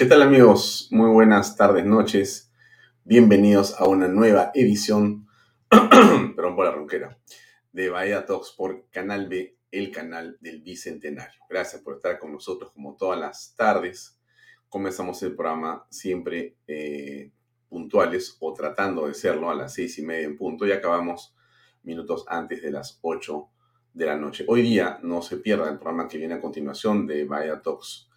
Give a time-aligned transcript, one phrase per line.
[0.00, 0.88] ¿Qué tal amigos?
[0.90, 2.50] Muy buenas tardes, noches.
[3.04, 5.26] Bienvenidos a una nueva edición,
[5.68, 7.18] perdón por la ronquera,
[7.70, 11.42] de Bahía Talks por Canal B, el canal del Bicentenario.
[11.50, 14.18] Gracias por estar con nosotros como todas las tardes.
[14.70, 17.30] Comenzamos el programa siempre eh,
[17.68, 21.36] puntuales o tratando de serlo a las seis y media en punto y acabamos
[21.82, 23.50] minutos antes de las ocho
[23.92, 24.46] de la noche.
[24.48, 28.09] Hoy día no se pierda el programa que viene a continuación de Bahía Talks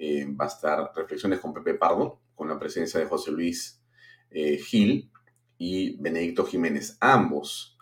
[0.00, 3.82] eh, va a estar Reflexiones con Pepe Pardo, con la presencia de José Luis
[4.30, 5.10] eh, Gil
[5.58, 7.76] y Benedicto Jiménez, ambos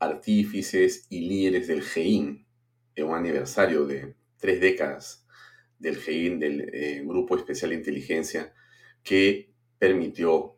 [0.00, 2.44] artífices y líderes del GEIN,
[2.96, 5.24] en un aniversario de tres décadas
[5.78, 8.52] del GEIN, del eh, Grupo Especial de Inteligencia,
[9.04, 10.56] que permitió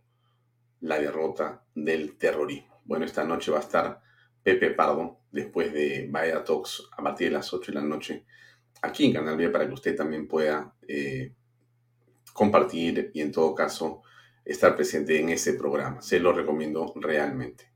[0.81, 2.81] la derrota del terrorismo.
[2.87, 4.01] Bueno, esta noche va a estar
[4.43, 8.25] Pepe Pardo, después de Vaya Talks, a partir de las 8 de la noche,
[8.85, 11.33] aquí en Canal B para que usted también pueda eh,
[12.33, 14.03] compartir y en todo caso
[14.45, 16.03] estar presente en ese programa.
[16.03, 17.73] Se lo recomiendo realmente.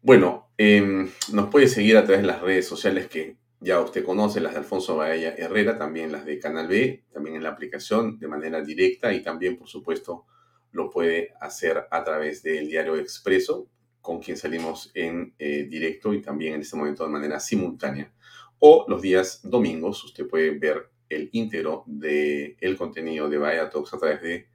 [0.00, 4.40] Bueno, em, nos puede seguir a través de las redes sociales que ya usted conoce,
[4.40, 8.28] las de Alfonso Bahía Herrera, también las de Canal B, también en la aplicación de
[8.28, 10.26] manera directa y también, por supuesto,
[10.70, 13.68] lo puede hacer a través del diario Expreso,
[14.00, 18.12] con quien salimos en eh, directo y también en este momento de manera simultánea
[18.58, 23.94] o los días domingos usted puede ver el íntegro del el contenido de Vaya Talks
[23.94, 24.48] a través de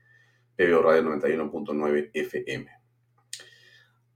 [0.56, 2.81] PBO Radio 91.9 FM.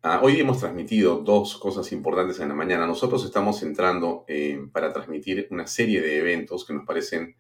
[0.08, 2.86] Ah, hoy hemos transmitido dos cosas importantes en la mañana.
[2.86, 7.36] Nosotros estamos entrando eh, para transmitir una serie de eventos que nos parecen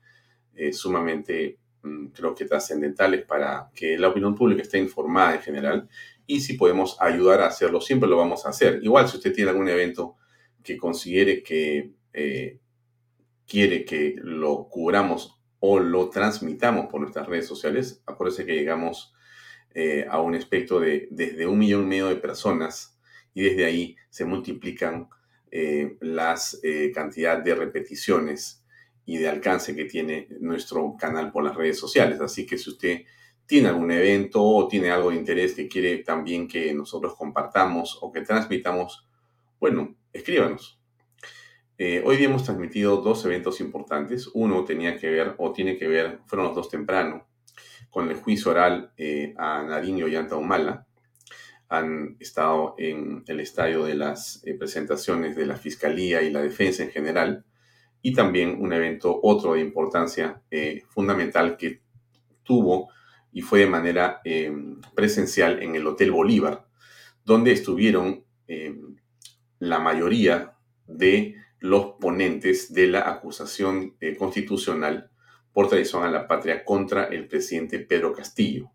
[0.56, 5.90] eh, sumamente, mm, creo que trascendentales para que la opinión pública esté informada en general.
[6.26, 8.80] Y si podemos ayudar a hacerlo, siempre lo vamos a hacer.
[8.82, 10.16] Igual si usted tiene algún evento
[10.64, 12.60] que considere que eh,
[13.48, 19.14] quiere que lo cubramos o lo transmitamos por nuestras redes sociales, acuérdese que llegamos
[19.74, 22.98] eh, a un espectro de desde un millón y medio de personas
[23.34, 25.10] y desde ahí se multiplican
[25.52, 26.60] eh, las
[26.94, 28.66] cantidad de repeticiones
[29.06, 32.20] y de alcance que tiene nuestro canal por las redes sociales.
[32.22, 33.02] Así que si usted
[33.46, 38.12] tiene algún evento o tiene algo de interés que quiere también que nosotros compartamos o
[38.12, 39.08] que transmitamos,
[39.60, 40.80] bueno, escríbanos.
[41.78, 44.30] Eh, hoy día hemos transmitido dos eventos importantes.
[44.34, 47.28] Uno tenía que ver, o tiene que ver, fueron los dos temprano,
[47.90, 50.88] con el juicio oral eh, a Nadine y Ollanta Humala.
[51.68, 56.84] Han estado en el estadio de las eh, presentaciones de la Fiscalía y la Defensa
[56.84, 57.46] en general.
[58.02, 60.44] Y también un evento, otro de importancia
[60.90, 61.82] fundamental que
[62.44, 62.90] tuvo
[63.34, 64.22] y fue de manera
[64.94, 66.68] presencial en el Hotel Bolívar,
[67.24, 68.24] donde estuvieron
[69.58, 70.54] la mayoría
[70.86, 75.10] de los ponentes de la acusación eh, constitucional
[75.52, 78.72] por traición a la patria contra el presidente Pedro Castillo.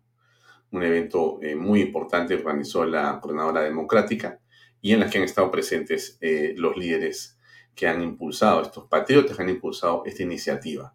[0.71, 4.41] Un evento eh, muy importante organizó la Coordinadora Democrática
[4.81, 7.39] y en la que han estado presentes eh, los líderes
[7.75, 10.93] que han impulsado, estos patriotas que han impulsado esta iniciativa.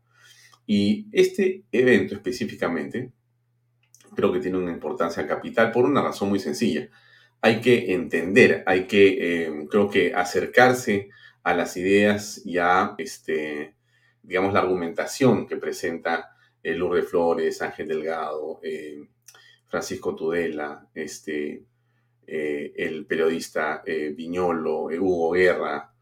[0.67, 3.13] Y este evento específicamente
[4.15, 6.91] creo que tiene una importancia capital por una razón muy sencilla.
[7.41, 11.11] Hay que entender, hay que, creo que acercarse
[11.47, 13.77] a las ideas ya, este,
[14.21, 19.09] digamos, la argumentación que presenta eh, Lourdes Flores, Ángel Delgado, eh,
[19.69, 21.65] Francisco Tudela, este,
[22.27, 25.95] eh, el periodista Viñolo, Hugo Guerra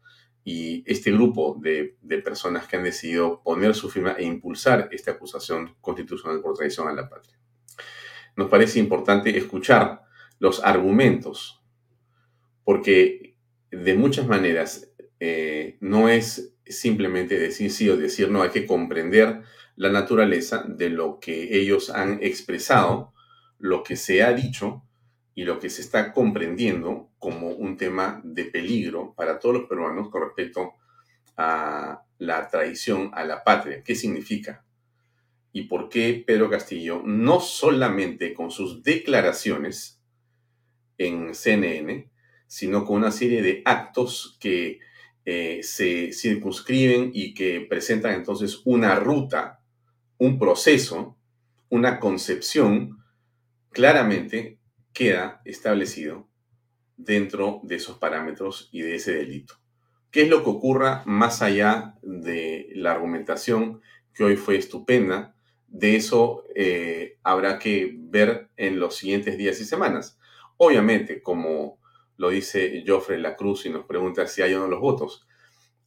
[0.43, 5.11] y este grupo de, de, personas que han decidido poner su firma e impulsar esta
[5.11, 7.37] acusación constitucional por traición a la patria.
[8.35, 10.01] Nos parece importante escuchar
[10.39, 11.61] los argumentos,
[12.63, 13.35] porque
[13.69, 14.91] de muchas maneras
[15.79, 19.41] no es simplemente decir sí o decir no, hay que comprender
[19.75, 23.13] la naturaleza de lo que ellos han expresado,
[23.59, 24.83] lo que se ha dicho
[25.33, 30.09] y lo que se está comprendiendo como un tema de peligro para todos los peruanos
[30.09, 30.73] con respecto
[31.35, 33.83] a la traición a la patria.
[33.83, 34.63] ¿Qué significa?
[35.51, 40.01] Y por qué Pedro Castillo, no solamente con sus declaraciones
[40.97, 42.09] en CNN,
[42.47, 44.79] sino con una serie de actos que
[45.25, 49.59] eh, se circunscriben y que presentan entonces una ruta,
[50.19, 51.17] un proceso,
[51.69, 53.03] una concepción
[53.71, 54.59] claramente
[54.93, 56.29] queda establecido
[56.95, 59.55] dentro de esos parámetros y de ese delito.
[60.11, 63.81] ¿Qué es lo que ocurra más allá de la argumentación
[64.13, 65.35] que hoy fue estupenda?
[65.67, 70.17] De eso eh, habrá que ver en los siguientes días y semanas.
[70.55, 71.79] Obviamente, como
[72.17, 75.27] lo dice Joffre La Cruz y nos pregunta si hay o no los votos.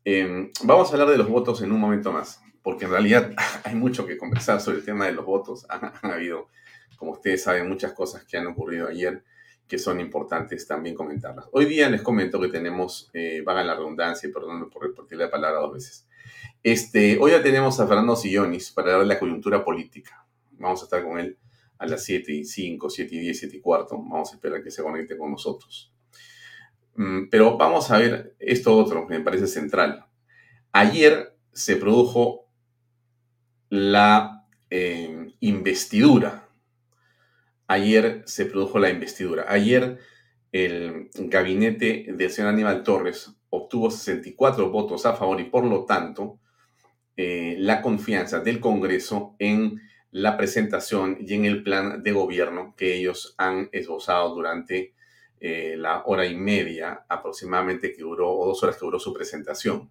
[0.05, 3.33] Em, vamos a hablar de los votos en un momento más, porque en realidad
[3.65, 5.67] hay mucho que conversar sobre el tema de los votos.
[5.71, 6.49] Han, habido
[6.97, 9.23] como ustedes saben, muchas cosas que han ocurrido ayer
[9.69, 11.47] que son importantes también comentarlas.
[11.53, 15.31] Hoy día les comento que tenemos, eh, vaga la redundancia y perdónenme por repetir la
[15.31, 16.09] palabra dos veces.
[16.63, 20.27] Este, hoy ya tenemos a Fernando Sillonis para darle la coyuntura política.
[20.53, 21.39] Vamos a estar con él
[21.79, 23.97] a las 7 y 5, 7 y 10, 7 y cuarto.
[23.97, 25.93] Vamos a esperar que se conecte con nosotros.
[26.99, 30.05] Mm, pero vamos a ver esto otro que me parece central.
[30.73, 32.47] Ayer se produjo
[33.71, 36.49] la eh, investidura
[37.69, 39.45] ayer se produjo la investidura.
[39.47, 39.99] Ayer
[40.51, 46.41] el gabinete del señor Aníbal Torres obtuvo 64 votos a favor y por lo tanto
[47.17, 49.81] eh, la confianza del Congreso en
[50.11, 54.95] la presentación y en el plan de gobierno que ellos han esbozado durante
[55.41, 59.91] eh, la hora y media aproximadamente que duró, o dos horas que duró su presentación.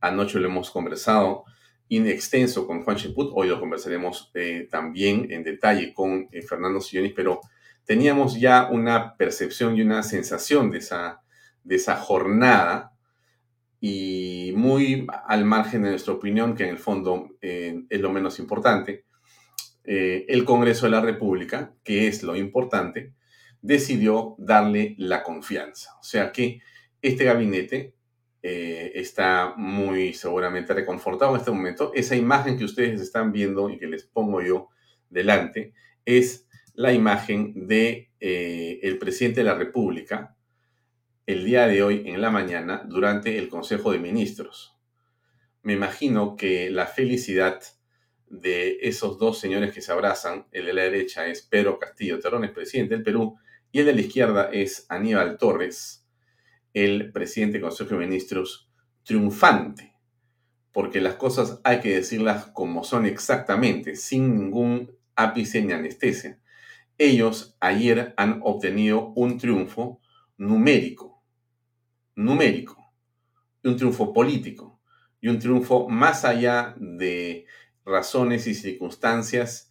[0.00, 1.44] Anoche lo hemos conversado
[1.88, 3.32] in extenso con Juan Cheput.
[3.34, 7.40] Hoy lo conversaremos eh, también en detalle con eh, Fernando Sillonis, pero
[7.84, 11.22] teníamos ya una percepción y una sensación de esa,
[11.64, 12.92] de esa jornada
[13.80, 19.06] y muy al margen de nuestra opinión, que en el fondo es lo menos importante,
[19.84, 23.14] el Congreso de la República, que es lo importante,
[23.62, 25.96] decidió darle la confianza.
[26.00, 26.60] O sea que
[27.02, 27.94] este gabinete
[28.42, 31.92] eh, está muy seguramente reconfortado en este momento.
[31.94, 34.68] Esa imagen que ustedes están viendo y que les pongo yo
[35.10, 35.74] delante
[36.04, 40.36] es la imagen de eh, el presidente de la República
[41.26, 44.76] el día de hoy en la mañana durante el Consejo de Ministros.
[45.62, 47.62] Me imagino que la felicidad
[48.28, 52.52] de esos dos señores que se abrazan, el de la derecha es Pedro Castillo Terrones,
[52.52, 53.36] presidente del Perú,
[53.72, 56.04] y el de la izquierda es Aníbal Torres,
[56.74, 58.70] el presidente del Consejo de Ministros
[59.02, 59.94] triunfante,
[60.72, 66.38] porque las cosas hay que decirlas como son exactamente, sin ningún ápice ni anestesia.
[66.98, 70.00] Ellos ayer han obtenido un triunfo
[70.36, 71.22] numérico,
[72.14, 72.92] numérico,
[73.62, 74.80] y un triunfo político,
[75.20, 77.46] y un triunfo más allá de
[77.84, 79.69] razones y circunstancias,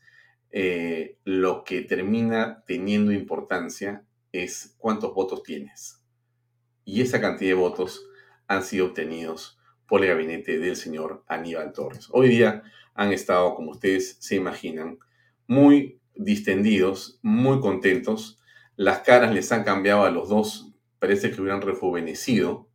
[0.52, 6.00] eh, lo que termina teniendo importancia es cuántos votos tienes
[6.90, 8.08] y esa cantidad de votos
[8.48, 12.08] han sido obtenidos por el gabinete del señor Aníbal Torres.
[12.12, 12.64] Hoy día
[12.96, 14.98] han estado, como ustedes se imaginan,
[15.46, 18.40] muy distendidos, muy contentos.
[18.76, 22.68] Las caras les han cambiado a los dos, parece que hubieran rejuvenecido.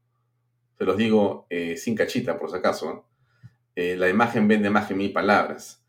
[0.79, 3.09] Se los digo eh, sin cachita, por si acaso.
[3.75, 5.84] Eh, la imagen vende más que mil palabras.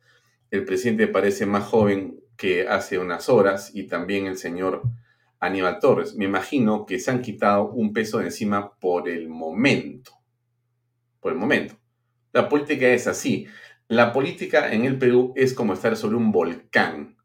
[0.51, 4.83] El presidente parece más joven que hace unas horas y también el señor
[5.39, 6.15] Aníbal Torres.
[6.15, 10.11] Me imagino que se han quitado un peso de encima por el momento.
[11.19, 11.75] Por el momento.
[12.31, 13.47] La política es así.
[13.87, 17.15] La política en el Perú es como estar sobre un volcán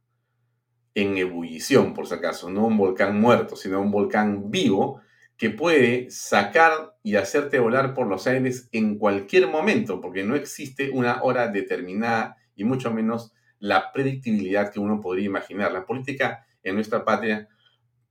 [0.95, 5.01] en ebullición, por si acaso, no un volcán muerto, sino un volcán vivo
[5.37, 10.91] que puede sacar y hacerte volar por los aires en cualquier momento, porque no existe
[10.91, 15.73] una hora determinada y mucho menos la predictibilidad que uno podría imaginar.
[15.73, 17.49] La política en nuestra patria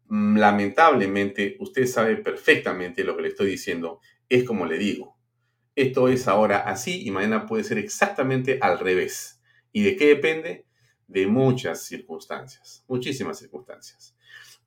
[0.10, 4.02] Mm, lamentablemente, usted sabe perfectamente lo que le estoy diciendo.
[4.28, 5.18] Es como le digo.
[5.76, 9.42] Esto es ahora así y mañana puede ser exactamente al revés.
[9.72, 10.66] ¿Y de qué depende?
[11.08, 14.16] de muchas circunstancias, muchísimas circunstancias.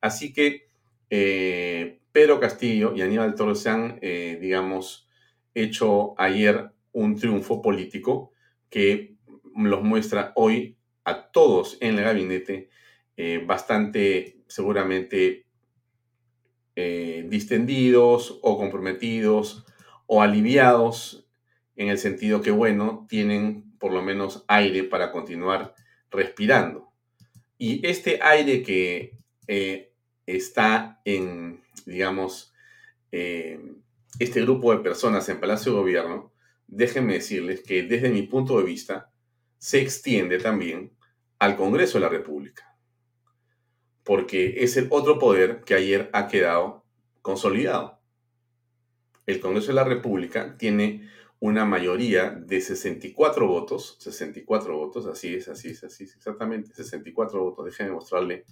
[0.01, 0.67] Así que
[1.09, 5.09] eh, Pedro Castillo y Aníbal Torres se han, eh, digamos,
[5.55, 8.33] hecho ayer un triunfo político
[8.69, 9.12] que
[9.57, 12.71] los muestra hoy a todos en el gabinete
[13.17, 15.47] eh, bastante, seguramente,
[16.75, 19.67] distendidos o comprometidos
[20.07, 21.29] o aliviados
[21.77, 25.75] en el sentido que, bueno, tienen por lo menos aire para continuar
[26.11, 26.91] respirando.
[27.59, 29.19] Y este aire que
[30.27, 32.55] está en, digamos,
[33.11, 33.61] eh,
[34.19, 36.33] este grupo de personas en Palacio de Gobierno,
[36.67, 39.12] déjenme decirles que desde mi punto de vista
[39.63, 40.93] se extiende también
[41.39, 42.77] al Congreso de la República,
[44.03, 46.85] porque es el otro poder que ayer ha quedado
[47.23, 48.01] consolidado.
[49.25, 55.47] El Congreso de la República tiene una mayoría de 64 votos, 64 votos, así es,
[55.47, 57.65] así es, así es, exactamente, 64 votos.
[57.65, 58.47] Déjenme mostrarle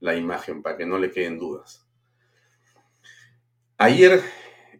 [0.00, 1.86] la imagen para que no le queden dudas.
[3.76, 4.22] Ayer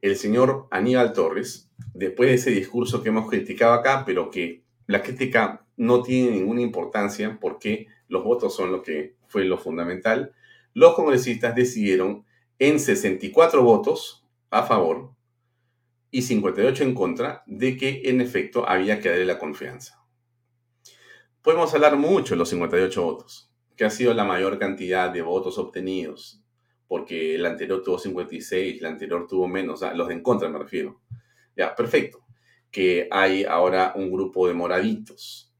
[0.00, 5.02] el señor Aníbal Torres, después de ese discurso que hemos criticado acá, pero que la
[5.02, 10.32] crítica no tiene ninguna importancia porque los votos son lo que fue lo fundamental,
[10.72, 12.24] los congresistas decidieron
[12.58, 15.12] en 64 votos a favor
[16.10, 20.04] y 58 en contra de que en efecto había que darle la confianza.
[21.42, 25.58] Podemos hablar mucho de los 58 votos que ha sido la mayor cantidad de votos
[25.58, 26.42] obtenidos,
[26.86, 31.00] porque el anterior tuvo 56, el anterior tuvo menos, los de en contra me refiero.
[31.56, 32.24] Ya, perfecto.
[32.70, 35.52] Que hay ahora un grupo de moraditos,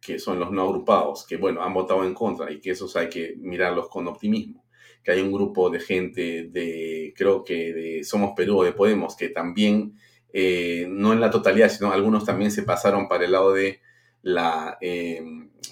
[0.00, 3.08] Que son los no agrupados, que bueno, han votado en contra y que esos hay
[3.08, 4.64] que mirarlos con optimismo.
[5.02, 9.16] Que hay un grupo de gente de, creo que de Somos Perú o de Podemos,
[9.16, 9.98] que también,
[10.32, 13.80] eh, no en la totalidad, sino algunos también se pasaron para el lado de
[14.22, 15.22] la eh,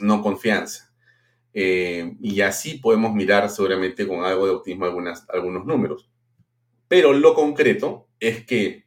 [0.01, 0.93] no confianza
[1.55, 6.11] eh, y así podemos mirar seguramente con algo de optimismo algunas, algunos números.
[6.89, 8.87] Pero lo concreto es que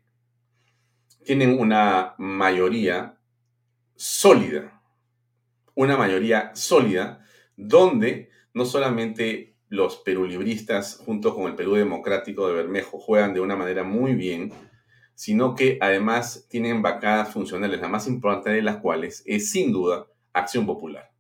[1.24, 3.18] tienen una mayoría
[3.96, 4.75] sólida,
[5.76, 7.24] una mayoría sólida
[7.56, 13.56] donde no solamente los perulibristas junto con el Perú Democrático de Bermejo juegan de una
[13.56, 14.52] manera muy bien,
[15.14, 20.08] sino que además tienen bancadas funcionales, la más importante de las cuales es sin duda
[20.34, 21.12] Acción Popular.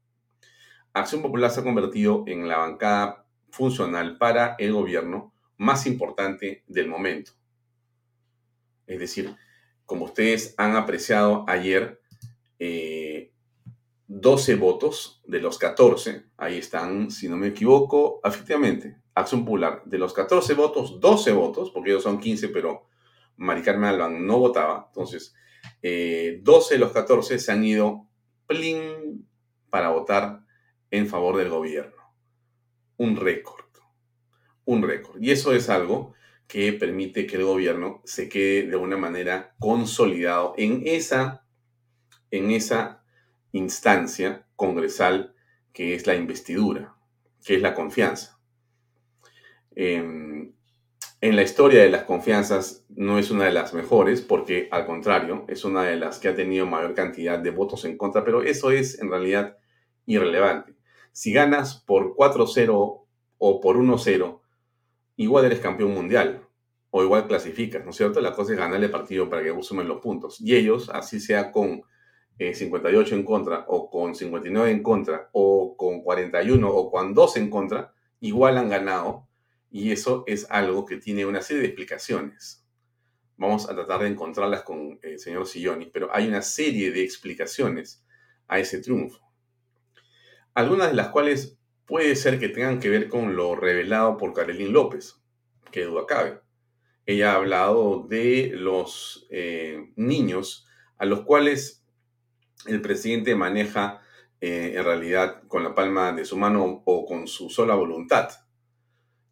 [0.93, 6.88] Acción Popular se ha convertido en la bancada funcional para el gobierno más importante del
[6.88, 7.31] momento.
[8.88, 9.35] Es decir,
[9.85, 12.01] como ustedes han apreciado ayer,
[14.07, 19.81] 12 eh, votos de los 14, ahí están, si no me equivoco, efectivamente, Acción Popular,
[19.85, 22.88] de los 14 votos, 12 votos, porque ellos son 15, pero
[23.38, 25.33] Mari Carmen Alban no votaba, entonces,
[25.81, 28.07] 12 eh, de los 14 se han ido
[28.47, 29.27] plin
[29.69, 30.41] para votar
[30.91, 31.95] en favor del gobierno.
[32.97, 33.65] Un récord.
[34.65, 35.21] Un récord.
[35.21, 36.13] Y eso es algo
[36.47, 41.45] que permite que el gobierno se quede de una manera consolidado en esa,
[42.31, 43.04] en esa
[43.57, 45.33] instancia congresal
[45.74, 46.95] que es la investidura,
[47.43, 48.39] que es la confianza.
[49.75, 50.53] Em,
[51.21, 55.45] en la historia de las confianzas no es una de las mejores porque al contrario
[55.47, 58.71] es una de las que ha tenido mayor cantidad de votos en contra, pero eso
[58.71, 59.57] es en realidad
[60.05, 60.75] irrelevante.
[61.12, 63.05] Si ganas por 4-0
[63.38, 64.41] o por 1-0,
[65.15, 66.45] igual eres campeón mundial
[66.91, 68.21] o igual clasificas, ¿no es cierto?
[68.21, 70.39] La cosa es ganarle partido para que sumen los puntos.
[70.41, 71.83] Y ellos, así sea con
[72.38, 77.38] 58 eh, en contra o con 59 en contra o con 41 o con 2
[77.38, 79.27] en contra, igual han ganado.
[79.72, 82.65] Y eso es algo que tiene una serie de explicaciones.
[83.38, 88.06] Vamos a tratar de encontrarlas con el señor Silloni, pero hay una serie de explicaciones
[88.48, 89.25] a ese triunfo
[90.56, 94.74] algunas de las cuales puede ser que tengan que ver con lo revelado por Carolín
[94.74, 95.22] López,
[95.70, 96.39] que duda cabe.
[97.06, 100.65] Ella ha hablado de los eh, niños
[100.98, 101.85] a los cuales
[102.67, 104.01] el presidente maneja
[104.41, 108.29] eh, en realidad con la palma de su mano o con su sola voluntad.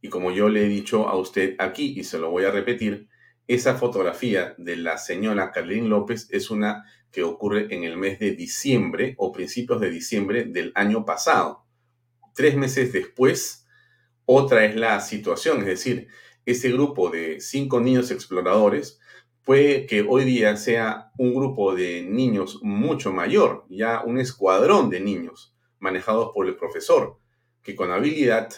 [0.02, 3.08] Y como yo le he dicho a usted aquí, y se lo voy a repetir,
[3.48, 8.32] esa fotografía de la señora Carolín López es una que ocurre en el mes de
[8.32, 11.66] diciembre o principios de diciembre del año pasado.
[12.34, 13.68] Tres meses después,
[14.26, 16.08] otra es la situación, es decir,
[16.46, 19.00] ese grupo de cinco niños exploradores
[19.44, 25.00] puede que hoy día sea un grupo de niños mucho mayor, ya un escuadrón de
[25.00, 27.20] niños manejados por el profesor,
[27.62, 28.50] que con habilidad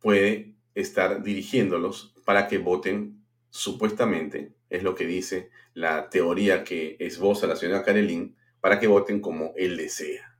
[0.00, 7.46] puede estar dirigiéndolos para que voten supuestamente es lo que dice la teoría que esboza
[7.46, 10.36] la señora Karelin, para que voten como él desea.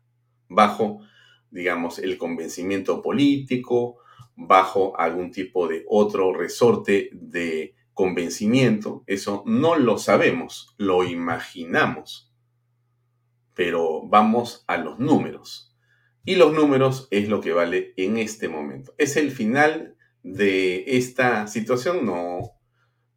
[0.50, 1.00] bajo,
[1.50, 3.98] digamos, el convencimiento político,
[4.34, 9.02] bajo algún tipo de otro resorte de convencimiento.
[9.08, 12.32] Eso no lo sabemos, lo imaginamos.
[13.54, 15.76] Pero vamos a los números.
[16.24, 18.94] Y los números es lo que vale en este momento.
[18.98, 22.06] ¿Es el final de esta situación?
[22.06, 22.52] No.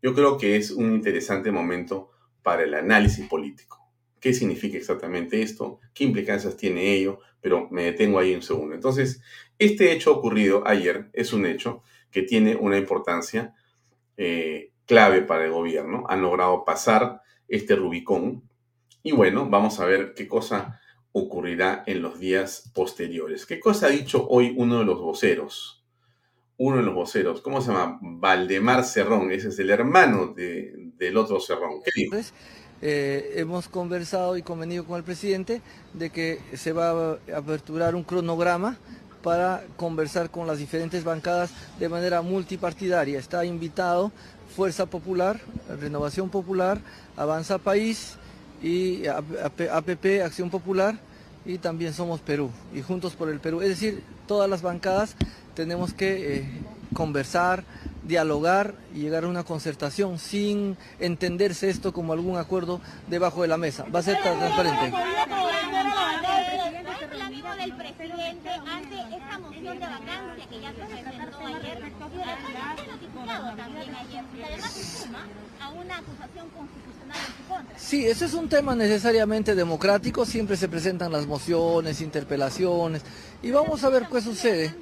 [0.02, 2.10] Yo creo que es un interesante momento
[2.42, 3.88] para el análisis político.
[4.20, 5.80] ¿Qué significa exactamente esto?
[5.94, 7.20] ¿Qué implicancias tiene ello?
[7.40, 8.74] Pero me detengo ahí un segundo.
[8.74, 9.22] Entonces,
[9.60, 13.54] este hecho ocurrido ayer es un hecho que tiene una importancia
[14.18, 16.06] eh, clave para el gobierno.
[16.08, 18.44] Han logrado pasar este Rubicón.
[19.04, 20.80] Y bueno, vamos a ver qué cosa
[21.12, 23.46] ocurrirá en los días posteriores.
[23.46, 25.84] ¿Qué cosa ha dicho hoy uno de los voceros?
[26.58, 27.98] Uno de los voceros, ¿cómo se llama?
[28.02, 31.82] Valdemar Cerrón, ese es el hermano del otro Cerrón.
[32.84, 35.62] Eh, hemos conversado y convenido con el presidente
[35.94, 38.78] de que se va a aperturar un cronograma
[39.22, 43.20] para conversar con las diferentes bancadas de manera multipartidaria.
[43.20, 44.12] Está invitado
[44.56, 45.40] Fuerza Popular,
[45.80, 46.80] Renovación Popular,
[47.18, 48.16] Avanza País
[48.62, 51.00] y APP, Acción Popular
[51.46, 53.62] y también Somos Perú y Juntos por el Perú.
[53.62, 55.16] Es decir, todas las bancadas
[55.56, 56.46] tenemos que eh,
[56.94, 57.64] conversar,
[58.04, 63.58] dialogar y llegar a una concertación sin entenderse esto como algún acuerdo debajo de la
[63.58, 63.86] mesa.
[63.94, 64.94] Va a ser transparente.
[77.78, 83.02] Sí, ese es un tema necesariamente democrático, siempre se presentan las mociones, interpelaciones,
[83.44, 84.74] y vamos a ver qué sucede.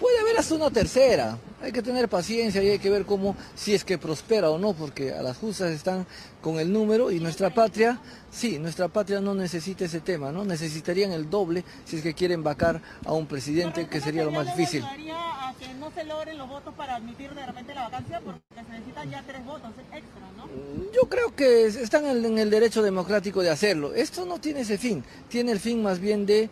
[0.00, 1.38] Puede haber hasta una tercera.
[1.62, 4.72] Hay que tener paciencia y hay que ver cómo, si es que prospera o no,
[4.72, 6.06] porque a las justas están
[6.42, 8.00] con el número y nuestra patria,
[8.36, 10.44] sí, nuestra patria no necesita ese tema, ¿no?
[10.44, 14.46] Necesitarían el doble si es que quieren vacar a un presidente, que sería lo más
[14.54, 14.84] difícil.
[14.84, 18.72] A que no se logren los votos para admitir de repente la vacancia porque se
[18.72, 20.46] necesitan ya tres votos extra, ¿no?
[20.94, 23.94] Yo creo que están en el derecho democrático de hacerlo.
[23.94, 26.50] Esto no tiene ese fin, tiene el fin más bien de eh,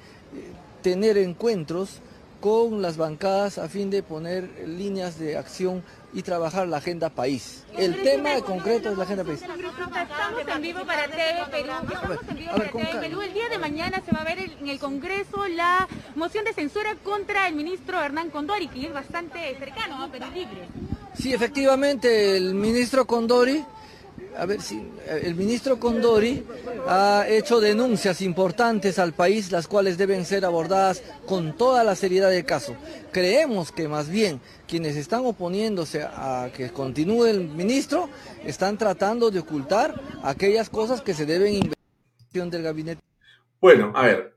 [0.82, 2.00] tener encuentros
[2.40, 5.82] con las bancadas a fin de poner líneas de acción
[6.14, 7.64] y trabajar la agenda país.
[7.76, 9.42] El tema concreto es la agenda país.
[9.42, 11.72] Estamos en vivo para TV Perú.
[11.92, 13.20] Estamos en vivo para TV Perú.
[13.22, 16.94] El día de mañana se va a ver en el Congreso la moción de censura
[17.02, 20.68] contra el ministro Hernán Condori, que es bastante cercano a Perú Libre.
[21.14, 23.64] Sí, efectivamente, el ministro Condori
[24.36, 26.44] a ver si el ministro Condori
[26.86, 32.30] ha hecho denuncias importantes al país, las cuales deben ser abordadas con toda la seriedad
[32.30, 32.76] del caso.
[33.12, 38.08] Creemos que más bien quienes están oponiéndose a que continúe el ministro
[38.44, 43.02] están tratando de ocultar aquellas cosas que se deben investigación del gabinete.
[43.60, 44.36] Bueno, a ver,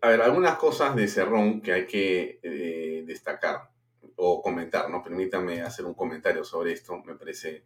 [0.00, 3.70] a ver, algunas cosas de Cerrón que hay que eh, destacar
[4.16, 5.02] o comentar, ¿no?
[5.02, 7.64] Permítame hacer un comentario sobre esto, me parece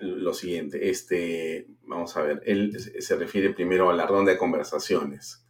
[0.00, 0.90] lo siguiente.
[0.90, 5.46] Este, vamos a ver, él se refiere primero a la ronda de conversaciones,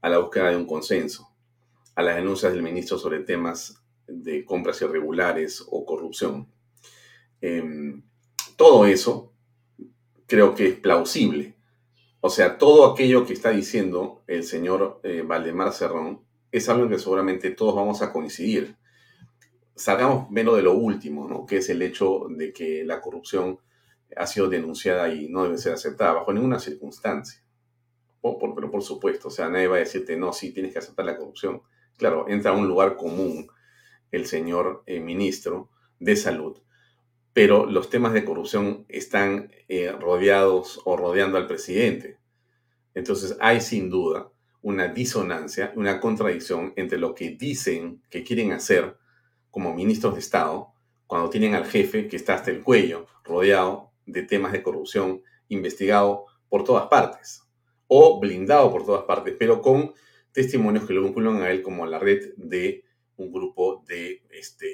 [0.00, 1.28] a la búsqueda de un consenso,
[1.94, 6.48] a las denuncias del ministro sobre temas de compras irregulares o corrupción.
[7.40, 8.02] Em,
[8.56, 9.32] todo eso
[10.26, 11.54] creo que es plausible.
[12.20, 16.90] O sea, todo aquello que está diciendo el señor eh, Valdemar Cerrón es algo en
[16.90, 18.76] que seguramente todos vamos a coincidir.
[19.74, 21.44] Salgamos menos de lo último, ¿no?
[21.46, 23.58] que es el hecho de que la corrupción
[24.16, 27.42] ha sido denunciada y no debe ser aceptada bajo ninguna circunstancia.
[28.20, 31.16] pero por supuesto, o sea, nadie va a decirte, no, sí, tienes que aceptar la
[31.16, 31.62] corrupción.
[31.96, 33.48] Claro, entra a un lugar común
[34.10, 36.58] el señor eh, ministro de salud,
[37.32, 42.18] pero los temas de corrupción están eh, rodeados o rodeando al presidente.
[42.94, 44.30] Entonces hay sin duda
[44.62, 48.96] una disonancia, una contradicción entre lo que dicen que quieren hacer
[49.50, 50.72] como ministros de Estado
[51.06, 56.26] cuando tienen al jefe que está hasta el cuello, rodeado de temas de corrupción investigado
[56.48, 57.42] por todas partes
[57.86, 59.92] o blindado por todas partes, pero con
[60.32, 62.84] testimonios que lo vinculan a él como la red de
[63.16, 64.68] un grupo de este,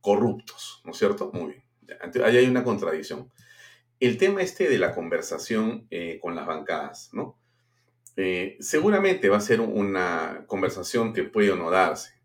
[0.00, 1.30] corruptos, ¿no es cierto?
[1.32, 1.62] Muy bien.
[2.24, 3.30] Ahí hay una contradicción.
[4.00, 7.38] El tema este de la conversación eh, con las bancadas, ¿no?
[8.16, 12.20] Eh, seguramente va a ser una conversación que puede o no darse,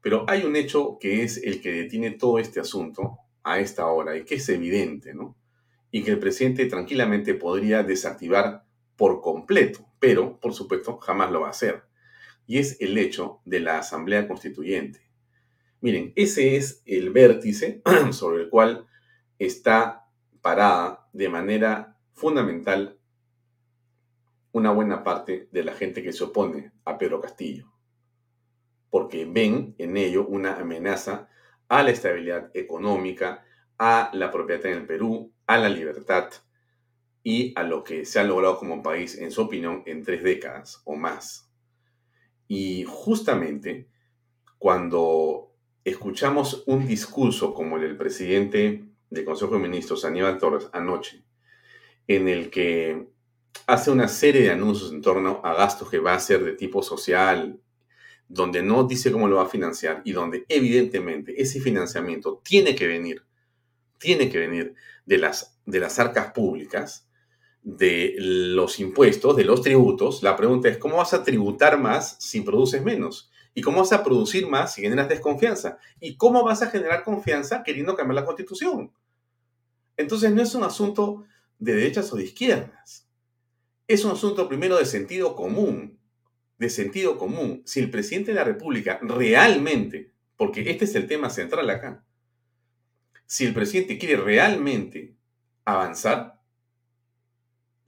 [0.00, 4.16] pero hay un hecho que es el que detiene todo este asunto a esta hora
[4.16, 5.36] y que es evidente, ¿no?
[5.90, 8.64] Y que el presidente tranquilamente podría desactivar
[8.96, 11.84] por completo, pero por supuesto jamás lo va a hacer.
[12.46, 15.10] Y es el hecho de la Asamblea Constituyente.
[15.80, 18.86] Miren, ese es el vértice sobre el cual
[19.38, 20.06] está
[20.42, 22.98] parada de manera fundamental
[24.52, 27.72] una buena parte de la gente que se opone a Pedro Castillo,
[28.90, 31.28] porque ven en ello una amenaza
[31.68, 33.44] a la estabilidad económica,
[33.78, 36.30] a la propiedad en el Perú, a la libertad
[37.24, 40.80] y a lo que se ha logrado como país, en su opinión, en tres décadas
[40.84, 41.50] o más.
[42.46, 43.88] Y justamente
[44.58, 45.52] cuando
[45.84, 51.24] escuchamos un discurso como el del presidente del Consejo de Ministros, Aníbal Torres, anoche,
[52.06, 53.08] en el que
[53.66, 56.80] hace una serie de anuncios en torno a gastos que va a ser de tipo
[56.80, 57.60] social,
[58.28, 62.86] donde no dice cómo lo va a financiar y donde evidentemente ese financiamiento tiene que
[62.86, 63.24] venir,
[63.98, 64.74] tiene que venir
[65.06, 67.08] de las, de las arcas públicas,
[67.62, 70.22] de los impuestos, de los tributos.
[70.22, 73.30] La pregunta es, ¿cómo vas a tributar más si produces menos?
[73.54, 75.78] ¿Y cómo vas a producir más si generas desconfianza?
[76.00, 78.92] ¿Y cómo vas a generar confianza queriendo cambiar la constitución?
[79.96, 81.24] Entonces no es un asunto
[81.58, 83.08] de derechas o de izquierdas.
[83.86, 85.98] Es un asunto primero de sentido común,
[86.58, 87.62] de sentido común.
[87.66, 92.04] Si el presidente de la República realmente, porque este es el tema central acá,
[93.30, 95.14] si el presidente quiere realmente
[95.64, 96.40] avanzar,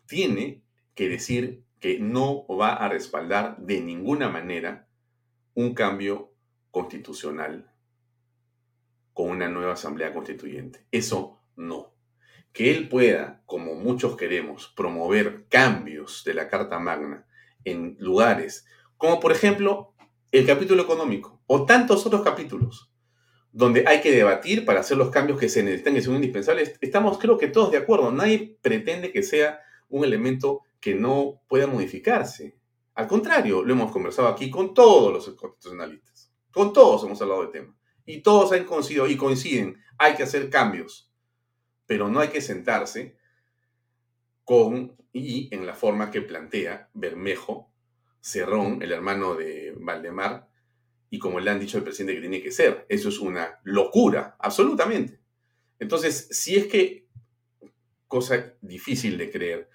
[0.07, 0.63] tiene
[0.95, 4.87] que decir que no va a respaldar de ninguna manera
[5.55, 6.33] un cambio
[6.71, 7.73] constitucional
[9.13, 10.87] con una nueva asamblea constituyente.
[10.93, 11.93] Eso no
[12.53, 17.27] que él pueda, como muchos queremos, promover cambios de la Carta Magna
[17.65, 18.65] en lugares
[18.97, 19.93] como por ejemplo
[20.31, 22.92] el capítulo económico o tantos otros capítulos
[23.53, 27.19] donde hay que debatir para hacer los cambios que se necesitan y son indispensables, estamos
[27.19, 28.11] creo que todos de acuerdo.
[28.11, 32.57] Nadie pretende que sea un elemento que no pueda modificarse.
[32.95, 36.33] Al contrario, lo hemos conversado aquí con todos los constitucionalistas.
[36.51, 37.77] Con todos hemos hablado del tema.
[38.05, 41.12] Y todos han coincidido y coinciden, hay que hacer cambios
[41.93, 43.19] pero no hay que sentarse
[44.45, 47.71] con y en la forma que plantea Bermejo,
[48.19, 50.49] Cerrón, el hermano de Valdemar,
[51.12, 52.87] y como le han dicho al presidente que tiene que ser.
[52.88, 55.20] Eso es una locura, absolutamente.
[55.79, 57.07] Entonces, si es que,
[58.09, 59.68] cosa difícil de creer,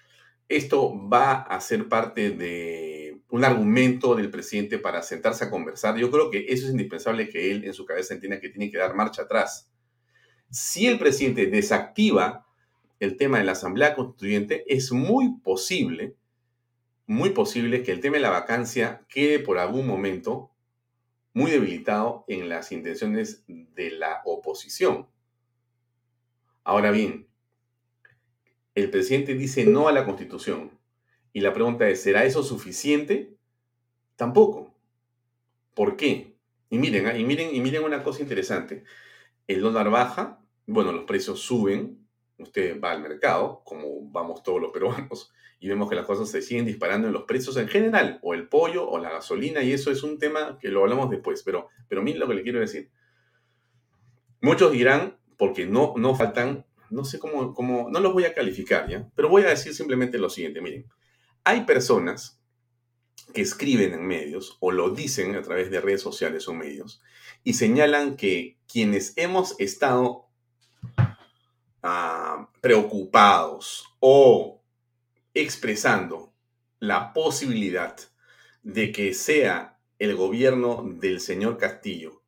[0.48, 6.10] esto va a ser parte de un argumento del presidente para sentarse a conversar, yo
[6.10, 8.94] creo que eso es indispensable que él en su cabeza entienda que tiene que dar
[8.94, 9.70] marcha atrás
[10.50, 12.46] si el presidente desactiva
[13.00, 16.16] el tema de la Asamblea Constituyente, es muy posible,
[17.06, 20.50] muy posible que el tema de la vacancia quede por algún momento
[21.38, 25.08] muy debilitado en las intenciones de la oposición.
[26.64, 27.28] Ahora bien,
[28.74, 30.78] el presidente dice no a la Constitución.
[31.32, 33.36] Y la pregunta es, ¿será eso suficiente?
[34.16, 34.74] Tampoco.
[35.74, 36.36] ¿Por qué?
[36.70, 38.84] Y miren, ah, y miren, y miren una cosa interesante
[39.48, 44.70] el dólar baja, bueno, los precios suben, usted va al mercado, como vamos todos los
[44.70, 48.34] peruanos, y vemos que las cosas se siguen disparando en los precios en general, o
[48.34, 51.68] el pollo, o la gasolina, y eso es un tema que lo hablamos después, pero,
[51.88, 52.90] pero miren lo que le quiero decir.
[54.40, 58.88] Muchos dirán, porque no, no faltan, no sé cómo, cómo, no los voy a calificar
[58.88, 60.86] ya, pero voy a decir simplemente lo siguiente, miren,
[61.42, 62.40] hay personas
[63.34, 67.02] que escriben en medios o lo dicen a través de redes sociales o medios
[67.44, 70.26] y señalan que quienes hemos estado
[71.82, 74.57] ah, preocupados o
[75.34, 76.32] expresando
[76.78, 77.96] la posibilidad
[78.62, 82.18] de que sea el gobierno del señor Castillo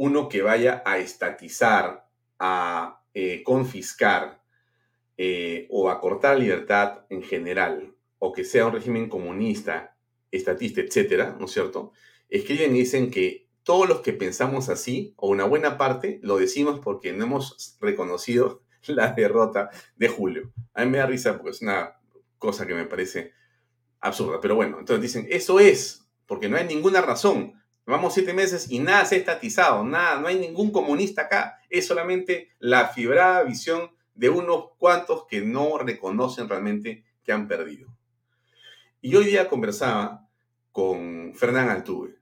[0.00, 4.42] uno que vaya a estatizar, a eh, confiscar
[5.18, 9.94] eh, o a cortar libertad en general, o que sea un régimen comunista,
[10.30, 11.92] estatista, etcétera, ¿no es cierto?
[12.30, 16.80] Escriben y dicen que todos los que pensamos así, o una buena parte, lo decimos
[16.82, 20.50] porque no hemos reconocido la derrota de Julio.
[20.72, 21.99] A mí me da risa porque es una
[22.40, 23.32] cosa que me parece
[24.00, 24.40] absurda.
[24.40, 27.54] Pero bueno, entonces dicen, eso es, porque no hay ninguna razón.
[27.86, 31.60] Vamos siete meses y nada se ha estatizado, nada, no hay ningún comunista acá.
[31.68, 37.88] Es solamente la fibrada visión de unos cuantos que no reconocen realmente que han perdido.
[39.00, 40.28] Y hoy día conversaba
[40.72, 42.20] con Fernán Altuve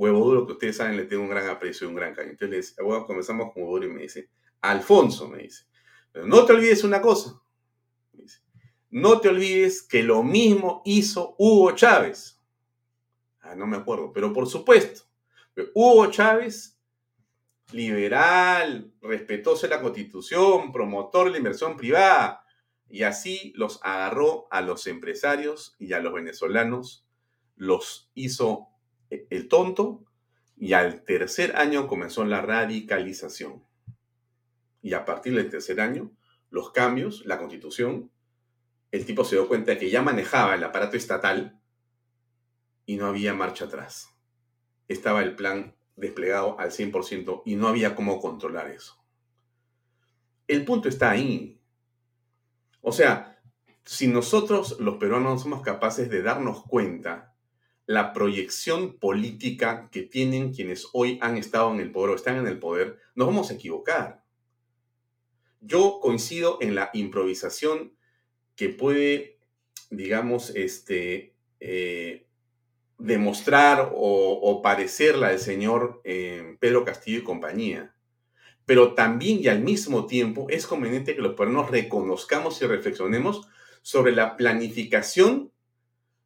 [0.00, 2.32] huevo duro, que ustedes saben, le tengo un gran aprecio y un gran cariño.
[2.40, 4.30] Entonces bueno, comenzamos con huevo duro y me dice,
[4.62, 5.64] Alfonso, me dice,
[6.24, 7.38] no te olvides una cosa.
[8.90, 12.40] No te olvides que lo mismo hizo Hugo Chávez.
[13.40, 15.02] Ah, no me acuerdo, pero por supuesto,
[15.74, 16.78] Hugo Chávez,
[17.72, 22.44] liberal, respetóse la constitución, promotor de la inversión privada,
[22.88, 27.06] y así los agarró a los empresarios y a los venezolanos,
[27.56, 28.68] los hizo
[29.10, 30.04] el tonto
[30.56, 33.64] y al tercer año comenzó la radicalización.
[34.82, 36.10] Y a partir del tercer año,
[36.50, 38.10] los cambios, la constitución,
[38.92, 41.60] el tipo se dio cuenta de que ya manejaba el aparato estatal
[42.86, 44.08] y no había marcha atrás.
[44.88, 48.96] Estaba el plan desplegado al 100% y no había cómo controlar eso.
[50.48, 51.60] El punto está ahí.
[52.80, 53.40] O sea,
[53.84, 57.36] si nosotros los peruanos somos capaces de darnos cuenta
[57.86, 62.46] la proyección política que tienen quienes hoy han estado en el poder o están en
[62.46, 64.24] el poder, nos vamos a equivocar.
[65.60, 67.96] Yo coincido en la improvisación
[68.60, 69.38] que puede,
[69.88, 72.26] digamos, este, eh,
[72.98, 77.94] demostrar o, parecer la del señor eh, Pedro Castillo y compañía.
[78.66, 83.48] Pero también y al mismo tiempo es conveniente que los peruanos reconozcamos y reflexionemos
[83.80, 85.50] sobre la planificación,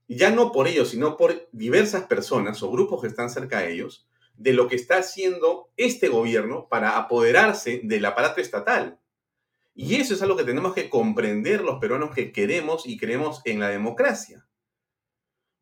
[0.09, 4.09] ya no por ellos, sino por diversas personas o grupos que están cerca de ellos,
[4.35, 8.99] de lo que está haciendo este gobierno para apoderarse del aparato estatal.
[9.74, 13.58] Y eso es algo que tenemos que comprender los peruanos que queremos y creemos en
[13.58, 14.46] la democracia.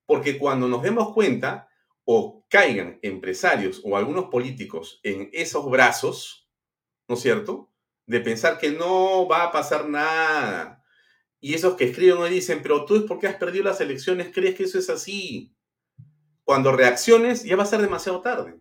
[0.04, 1.68] Porque cuando nos demos cuenta
[2.04, 6.50] o caigan empresarios o algunos políticos en esos brazos,
[7.08, 7.72] ¿no es cierto?
[8.06, 10.84] De pensar que no va a pasar nada.
[11.40, 14.54] Y esos que escriben hoy dicen, pero tú es porque has perdido las elecciones, crees
[14.54, 15.56] que eso es así.
[16.44, 18.60] Cuando reacciones ya va a ser demasiado tarde.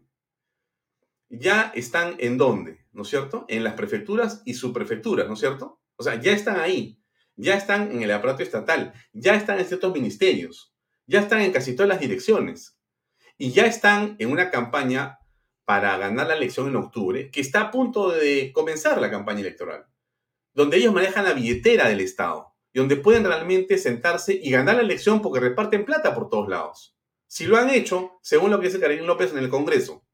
[1.29, 3.45] Ya están en dónde, ¿no es cierto?
[3.47, 5.81] En las prefecturas y subprefecturas, ¿no es cierto?
[5.95, 6.99] O sea, ya están ahí,
[7.35, 10.71] ya están en el aparato estatal, ya están en ciertos ministerios
[11.11, 12.79] ya están en casi todas las direcciones
[13.37, 15.19] y ya están en una campaña
[15.65, 19.87] para ganar la elección en octubre, que está a punto de comenzar la campaña electoral,
[20.53, 24.81] donde ellos manejan la billetera del Estado y donde pueden realmente sentarse y ganar la
[24.81, 26.95] elección porque reparten plata por todos lados.
[27.27, 30.05] Si lo han hecho, según lo que dice Karin López en el Congreso,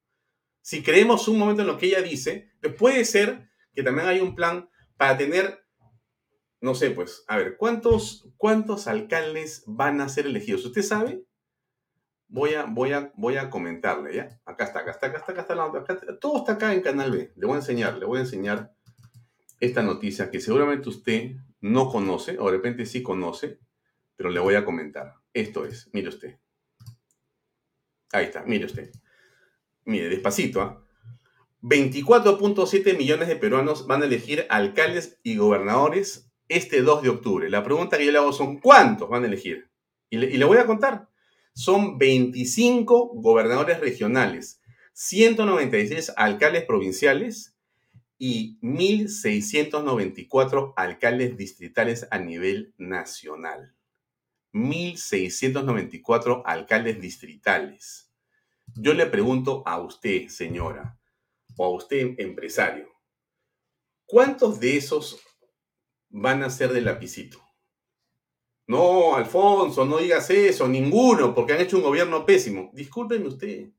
[0.62, 4.36] si creemos un momento en lo que ella dice, puede ser que también hay un
[4.36, 5.68] plan para tener
[6.60, 10.66] no sé, pues, a ver, ¿cuántos, cuántos alcaldes van a ser elegidos?
[10.66, 11.24] ¿Usted sabe?
[12.30, 14.42] Voy a, voy a, voy a comentarle, ¿ya?
[14.46, 17.32] Acá está, acá está, acá está, acá está, todo está acá en Canal B.
[17.36, 18.74] Le voy a enseñar, le voy a enseñar
[19.60, 23.60] esta noticia que seguramente usted no conoce, o de repente sí conoce,
[24.16, 25.14] pero le voy a comentar.
[25.34, 26.40] Esto es, mire usted.
[28.12, 28.92] Ahí está, mire usted.
[29.86, 30.84] Mire, despacito, ¿ah?
[31.62, 37.50] 24.7 millones de peruanos van a elegir alcaldes y gobernadores este 2 de octubre.
[37.50, 39.70] La pregunta que yo le hago son, ¿cuántos van a elegir?
[40.10, 41.10] Y le, voy a contar.
[41.54, 44.62] Son 25 gobernadores regionales,
[44.94, 47.56] 196 alcaldes provinciales
[48.18, 53.74] y 1.694 alcaldes distritales a nivel nacional.
[54.54, 58.12] 1.694 alcaldes distritales.
[58.76, 60.97] Yo le pregunto a usted, señora,
[61.58, 62.90] o a usted, empresario,
[64.06, 65.20] ¿cuántos de esos
[66.10, 67.42] van a ser de lapicito.
[68.68, 72.70] No, Alfonso, no digas eso, ninguno, porque han hecho un gobierno pésimo.
[72.74, 73.70] Discúlpeme usted,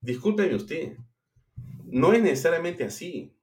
[0.00, 0.96] discúlpeme usted.
[1.84, 3.36] No es necesariamente así.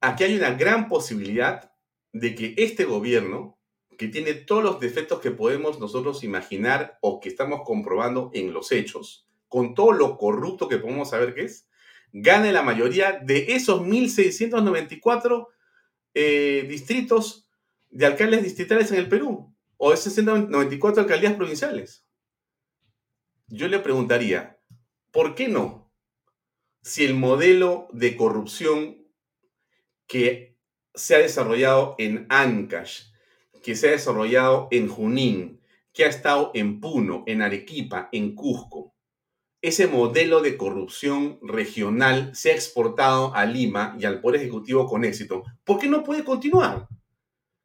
[0.00, 1.72] Aquí hay una gran posibilidad
[2.12, 3.58] de que este gobierno,
[3.98, 8.72] que tiene todos los defectos que podemos nosotros imaginar o que estamos comprobando en los
[8.72, 11.68] hechos, con todo lo corrupto que podemos saber que es,
[12.12, 15.48] gane la mayoría de esos 1.694
[16.14, 17.48] eh, distritos
[17.90, 22.06] de alcaldes distritales en el Perú, o de 694 alcaldías provinciales.
[23.48, 24.58] Yo le preguntaría,
[25.10, 25.90] ¿por qué no?
[26.82, 29.06] Si el modelo de corrupción
[30.06, 30.56] que
[30.94, 33.04] se ha desarrollado en Ancash,
[33.62, 35.60] que se ha desarrollado en Junín,
[35.92, 38.91] que ha estado en Puno, en Arequipa, en Cusco,
[39.62, 45.04] ese modelo de corrupción regional se ha exportado a Lima y al Poder Ejecutivo con
[45.04, 46.88] éxito, ¿por qué no puede continuar?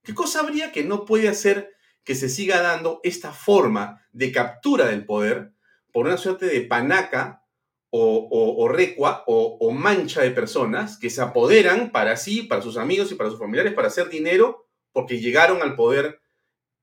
[0.04, 4.86] ¿Qué cosa habría que no puede hacer que se siga dando esta forma de captura
[4.86, 5.52] del poder
[5.92, 7.44] por una suerte de panaca
[7.90, 13.16] o, recua o, mancha de personas que se apoderan para sí, para sus amigos y
[13.16, 16.22] para sus familiares para hacer dinero porque llegaron al poder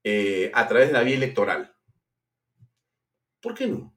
[0.02, 1.76] eh, a través de la vía electoral?
[3.40, 3.93] ¿Por qué no?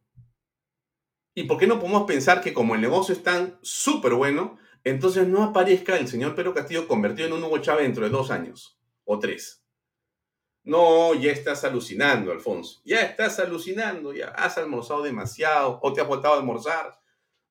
[1.37, 5.27] ¿Y por qué no podemos pensar que como el negocio es tan súper bueno, entonces
[5.27, 8.79] no aparezca el señor Pedro Castillo convertido en un Hugo Chávez dentro de dos años
[9.05, 9.63] o tres?
[10.63, 12.81] No, ya estás alucinando, Alfonso.
[12.85, 16.99] Ya estás alucinando, ya has almorzado demasiado o te has vuelto a almorzar.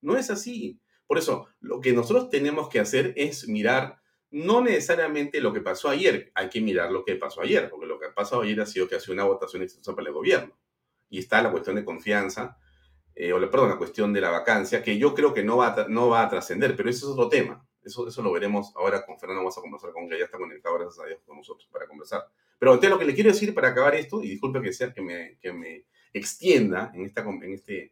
[0.00, 0.80] No es así.
[1.06, 4.00] Por eso, lo que nosotros tenemos que hacer es mirar
[4.32, 8.00] no necesariamente lo que pasó ayer, hay que mirar lo que pasó ayer, porque lo
[8.00, 10.58] que pasó ayer ha sido que ha sido una votación exitosa para el gobierno.
[11.08, 12.58] Y está la cuestión de confianza
[13.18, 15.88] eh, o perdón, la cuestión de la vacancia, que yo creo que no va a,
[15.88, 17.66] no va a trascender, pero eso es otro tema.
[17.82, 20.76] Eso, eso lo veremos ahora con Fernando, vamos a conversar con que ya está conectado,
[20.78, 22.28] gracias a Dios, con nosotros para conversar.
[22.58, 25.00] Pero entonces lo que le quiero decir para acabar esto, y disculpe que sea que
[25.00, 27.90] me, que me extienda en esta, en, este,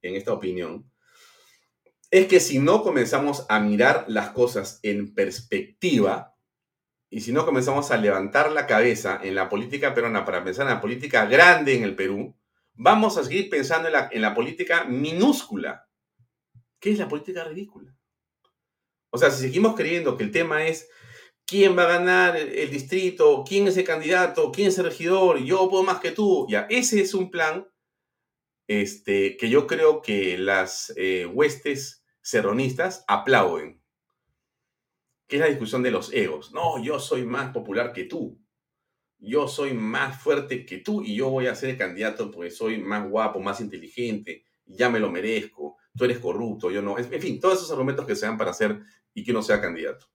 [0.00, 0.90] en esta opinión,
[2.10, 6.34] es que si no comenzamos a mirar las cosas en perspectiva,
[7.10, 10.74] y si no comenzamos a levantar la cabeza en la política peruana para pensar en
[10.74, 12.34] la política grande en el Perú,
[12.74, 15.88] vamos a seguir pensando en la, política minúscula,
[16.78, 17.96] que es la política ridícula.
[19.10, 20.88] O sea, si seguimos creyendo que el tema es
[21.46, 25.68] quién va a ganar el, distrito, quién es el candidato, quién es el regidor, yo
[25.68, 27.68] puedo más que tú, ya, ese es un plan
[28.66, 33.82] este, que yo creo que las eh, huestes serronistas aplauden,
[35.28, 36.52] que es la discusión de los egos.
[36.52, 38.43] No, yo soy más popular que tú,
[39.24, 43.08] yo soy más fuerte que tú y yo voy a ser candidato porque soy más
[43.08, 46.98] guapo, más inteligente, ya me lo merezco, tú eres corrupto, yo no.
[46.98, 48.80] En fin, todos esos argumentos que se dan para hacer
[49.14, 50.06] y que uno sea candidato.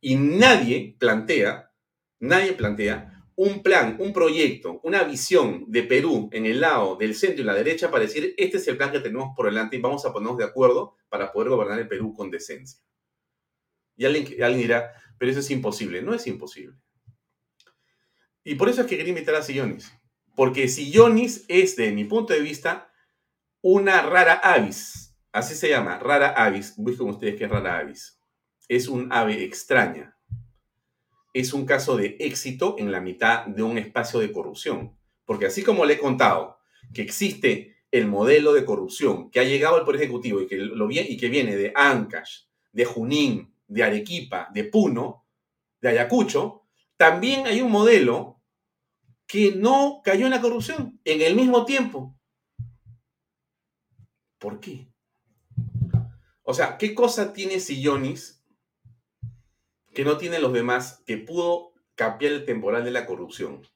[0.00, 1.72] Y nadie plantea,
[2.20, 7.42] nadie plantea un plan, un proyecto, una visión de Perú en el lado del centro
[7.42, 10.04] y la derecha para decir, este es el plan que tenemos por delante y vamos
[10.04, 12.80] a ponernos de acuerdo para poder gobernar el Perú con decencia.
[13.96, 16.02] Y alguien, alguien dirá, pero eso es imposible.
[16.02, 16.76] No es imposible.
[18.44, 19.92] Y por eso es que quería invitar a Sillonis.
[20.34, 22.90] Porque Sillonis es, de mi punto de vista,
[23.60, 25.14] una rara avis.
[25.32, 26.74] Así se llama, rara avis.
[26.76, 28.20] Busquen ustedes qué es rara avis
[28.70, 30.16] es un ave extraña.
[31.34, 34.96] Es un caso de éxito en la mitad de un espacio de corrupción.
[35.24, 36.58] Porque así como le he contado
[36.94, 40.88] que existe el modelo de corrupción que ha llegado al Poder Ejecutivo y que, lo,
[40.88, 45.26] y que viene de Ancash, de Junín, de Arequipa, de Puno,
[45.80, 46.59] de Ayacucho,
[47.00, 48.42] también hay un modelo
[49.26, 52.14] que no cayó en la corrupción en el mismo tiempo.
[54.38, 54.92] ¿Por qué?
[56.42, 58.44] O sea, ¿qué cosa tiene Sillonis
[59.94, 63.66] que no tienen los demás que pudo cambiar el temporal de la corrupción.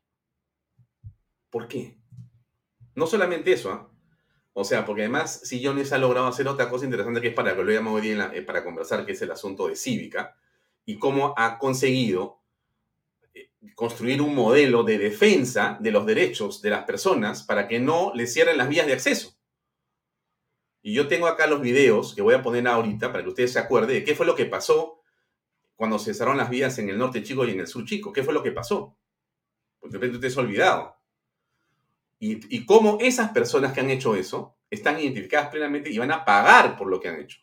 [1.49, 1.97] ¿Por qué?
[2.95, 3.91] No solamente eso, ¿ah?
[4.53, 7.65] O sea, porque además Sillones ha logrado hacer otra cosa interesante que es para que
[7.65, 10.37] lo llamamos hoy día eh, para conversar, que es el asunto de cívica,
[10.85, 12.44] y cómo ha conseguido
[13.74, 18.33] construir un modelo de defensa de los derechos de las personas para que no les
[18.33, 19.37] cierren las vías de acceso.
[20.83, 23.59] Y yo tengo acá los videos que voy a poner ahorita para que ustedes se
[23.59, 25.00] acuerden de qué fue lo que pasó
[25.77, 28.12] cuando se cerraron las vías en el norte chico y en el sur chico.
[28.12, 28.96] ¿Qué fue lo que pasó?
[29.81, 30.96] Pues de repente usted se ha olvidado.
[32.18, 36.24] Y, y cómo esas personas que han hecho eso están identificadas plenamente y van a
[36.24, 37.38] pagar por lo que han hecho.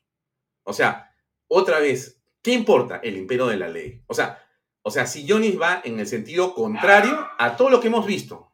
[0.63, 1.11] O sea,
[1.47, 4.03] otra vez, ¿qué importa el imperio de la ley?
[4.07, 4.40] O sea,
[4.83, 8.51] o sea, si Johnny va en el sentido contrario a todo lo que hemos visto.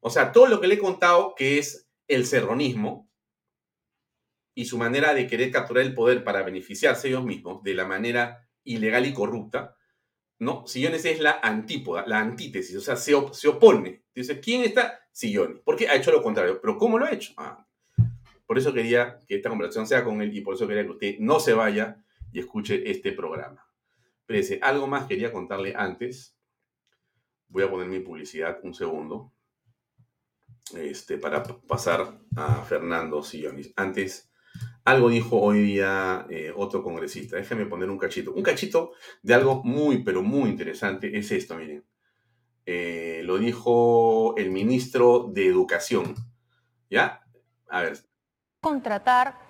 [0.00, 3.08] O sea, todo lo que le he contado que es el serronismo
[4.54, 8.48] y su manera de querer capturar el poder para beneficiarse ellos mismos de la manera
[8.64, 9.76] ilegal y corrupta,
[10.38, 10.66] ¿no?
[10.66, 14.02] Sillones es la antípoda, la antítesis, o sea, se, se opone.
[14.14, 15.00] Dice, ¿quién está?
[15.12, 15.60] Sillones.
[15.64, 16.60] Porque ha hecho lo contrario.
[16.60, 17.32] ¿Pero cómo lo ha hecho?
[17.38, 17.66] Ah,
[18.44, 21.18] por eso quería que esta conversación sea con él y por eso quería que usted
[21.20, 21.96] no se vaya
[22.32, 23.66] y escuche este programa.
[24.62, 26.36] Algo más quería contarle antes.
[27.48, 29.32] Voy a poner mi publicidad un segundo.
[30.74, 33.72] Este, para pasar a Fernando Sillones.
[33.76, 34.30] Antes,
[34.84, 37.36] algo dijo hoy día eh, otro congresista.
[37.36, 38.32] Déjenme poner un cachito.
[38.32, 41.16] Un cachito de algo muy, pero muy interesante.
[41.16, 41.84] Es esto, miren.
[42.64, 46.14] Eh, lo dijo el ministro de Educación.
[46.88, 47.24] ¿Ya?
[47.68, 47.98] A ver.
[48.60, 49.48] Contratar.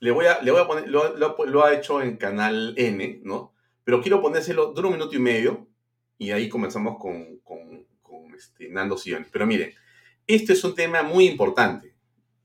[0.00, 3.54] Le voy a, le voy a poner, lo, ha hecho en Canal N, ¿no?
[3.90, 5.66] Pero quiero ponérselo de un minuto y medio
[6.16, 9.26] y ahí comenzamos con, con, este, Nando Sion.
[9.32, 9.72] Pero miren,
[10.28, 11.96] este es un tema muy importante,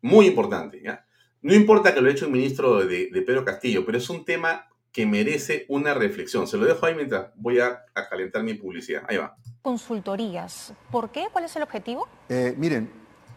[0.02, 1.06] muy importante, ¿ya?
[1.44, 4.68] No importa que lo haya hecho un ministro de, Pedro Castillo, pero es un tema
[4.92, 6.48] que merece una reflexión.
[6.48, 9.04] Se lo dejo ahí mientras voy a, calentar mi publicidad.
[9.08, 9.38] Ahí va.
[9.62, 10.74] Consultorías.
[10.90, 11.28] ¿Por qué?
[11.32, 12.08] ¿Cuál es el objetivo?
[12.28, 12.90] Eh, miren,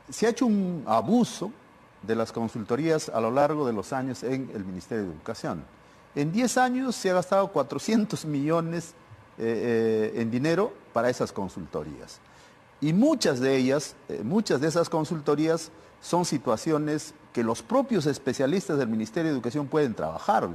[0.08, 1.52] se ha hecho un abuso
[2.02, 5.77] de las consultorías a lo largo de los años en el Ministerio de Educación.
[6.14, 8.94] En 10 años se ha gastado 400 millones
[9.38, 12.20] eh, eh, en dinero para esas consultorías.
[12.80, 18.88] Y muchas de ellas, muchas de esas consultorías son situaciones que los propios especialistas del
[18.88, 20.48] Ministerio de Educación pueden trabajar.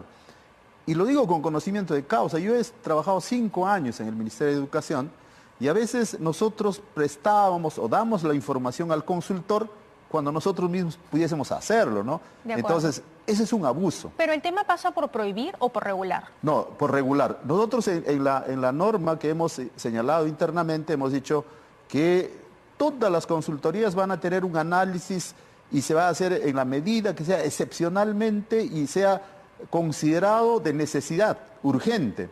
[0.86, 2.40] Y lo digo con conocimiento de causa.
[2.40, 5.12] Yo he trabajado cinco años en el Ministerio de Educación
[5.60, 9.70] y a veces nosotros prestábamos o damos la información al consultor
[10.10, 12.22] cuando nosotros mismos pudiésemos hacerlo, ¿no?
[12.46, 14.12] Entonces, ese es un abuso.
[14.18, 16.26] ¿Pero el tema pasa por prohibir o por regular?
[16.42, 17.40] No, por regular.
[17.46, 21.46] Nosotros en, la, en la norma que hemos señalado internamente hemos dicho
[21.88, 22.44] que
[22.78, 25.36] todas las consultorías van a tener un análisis
[25.72, 29.22] y se va a hacer en la medida que sea excepcionalmente y sea
[29.70, 32.30] considerado de necesidad urgente.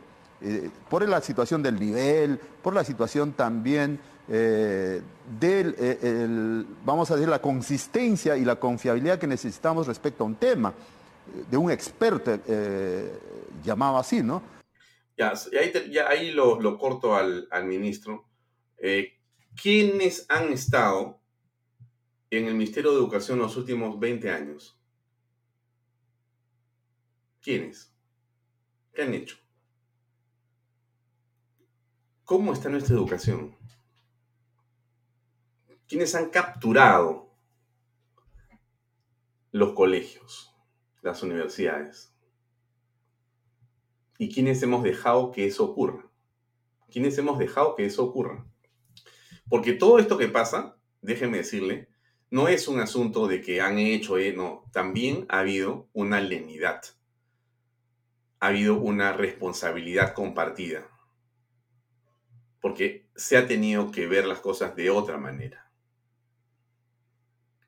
[0.89, 3.99] por la situación del nivel, por la situación también
[4.33, 5.01] eh,
[5.39, 10.35] del, eh, vamos a decir, la consistencia y la confiabilidad que necesitamos respecto a un
[10.35, 10.73] tema,
[11.49, 12.39] de un experto
[13.63, 14.41] llamado así, ¿no?
[15.17, 15.33] Ya,
[16.07, 18.25] ahí, lo, corto al, al ministro.
[19.61, 21.19] ¿Quiénes han estado
[22.29, 24.79] en el Ministerio de Educación los últimos 20 años?
[27.41, 27.93] ¿Quiénes?
[28.93, 29.37] ¿Qué han hecho?
[32.23, 33.60] ¿Cómo está nuestra educación?
[35.91, 37.35] ¿Quiénes han capturado
[39.51, 40.55] los colegios,
[41.01, 42.15] las universidades?
[44.17, 46.09] ¿Y quiénes hemos dejado que eso ocurra?
[46.89, 48.47] ¿Quiénes hemos dejado que eso ocurra?
[49.49, 51.89] Porque todo esto que pasa, déjeme decirle,
[52.29, 56.83] no es un asunto de que han hecho, eh, no, también ha habido una lenidad,
[58.39, 60.89] ha habido una responsabilidad compartida,
[62.61, 65.67] porque se ha tenido que ver las cosas de otra manera.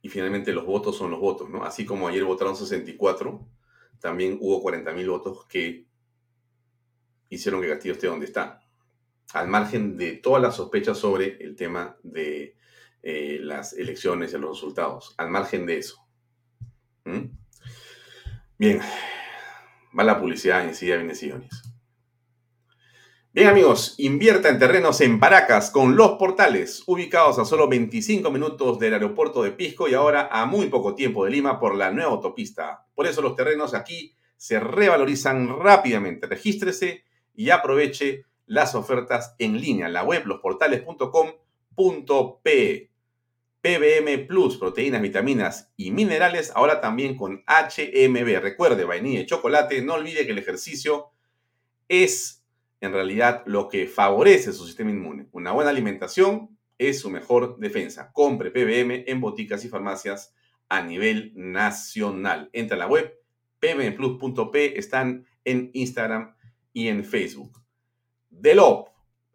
[0.04, 1.64] Y finalmente los votos son los votos, ¿no?
[1.64, 3.48] Así como ayer votaron 64,
[4.00, 5.88] también hubo 40.000 votos que
[7.30, 8.62] hicieron que Castillo esté donde está,
[9.34, 12.58] al margen de todas las sospechas sobre el tema de
[13.02, 16.06] eh, las elecciones y los resultados, al margen de eso.
[18.58, 18.82] Bien,
[19.98, 21.73] va la publicidad y sigue viene.
[23.36, 28.78] Bien amigos, invierta en terrenos en Paracas con los portales, ubicados a solo 25 minutos
[28.78, 32.12] del aeropuerto de Pisco y ahora a muy poco tiempo de Lima por la nueva
[32.12, 32.86] autopista.
[32.94, 36.28] Por eso los terrenos aquí se revalorizan rápidamente.
[36.28, 42.92] Regístrese y aproveche las ofertas en línea en la web losportales.com.pe.
[43.62, 48.42] PBM Plus, proteínas, vitaminas y minerales, ahora también con HMB.
[48.42, 51.08] Recuerde, vainilla y chocolate, no olvide que el ejercicio
[51.88, 52.43] es
[52.84, 55.28] en realidad lo que favorece su sistema inmune.
[55.32, 58.12] Una buena alimentación es su mejor defensa.
[58.12, 60.36] Compre PBM en boticas y farmacias
[60.68, 62.50] a nivel nacional.
[62.52, 63.18] Entra a la web
[63.60, 66.36] pbmplus.p, están en Instagram
[66.74, 67.62] y en Facebook.
[68.30, 68.90] Delop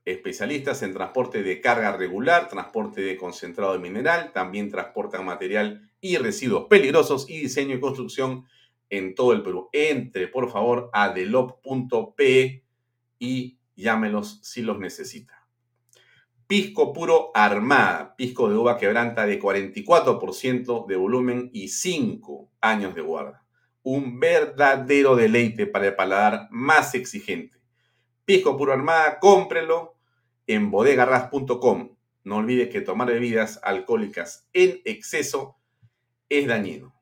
[0.04, 6.18] especialistas en transporte de carga regular, transporte de concentrado de mineral, también transportan material y
[6.18, 8.44] residuos peligrosos y diseño y construcción
[8.90, 9.70] en todo el Perú.
[9.72, 12.67] Entre, por favor, a delop.pe
[13.18, 15.46] y llámelos si los necesita.
[16.46, 23.02] Pisco puro armada, pisco de uva quebranta de 44% de volumen y 5 años de
[23.02, 23.44] guarda.
[23.82, 27.58] Un verdadero deleite para el paladar más exigente.
[28.24, 29.96] Pisco puro armada, cómprelo
[30.46, 31.96] en bodegarras.com.
[32.24, 35.58] No olvide que tomar bebidas alcohólicas en exceso
[36.30, 36.94] es dañino.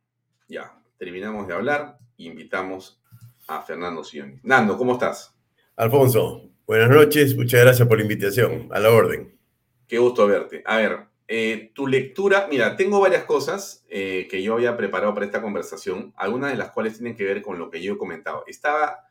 [0.48, 1.98] Ya, terminamos de hablar.
[2.16, 3.00] Invitamos
[3.46, 4.40] a Fernando Sioni.
[4.42, 5.35] Nando, ¿cómo estás?
[5.78, 7.36] Alfonso, buenas noches.
[7.36, 8.68] Muchas gracias por la invitación.
[8.70, 9.38] A la orden.
[9.86, 10.62] Qué gusto verte.
[10.64, 15.26] A ver, eh, tu lectura, mira, tengo varias cosas eh, que yo había preparado para
[15.26, 18.44] esta conversación, algunas de las cuales tienen que ver con lo que yo he comentado.
[18.46, 19.06] Estaba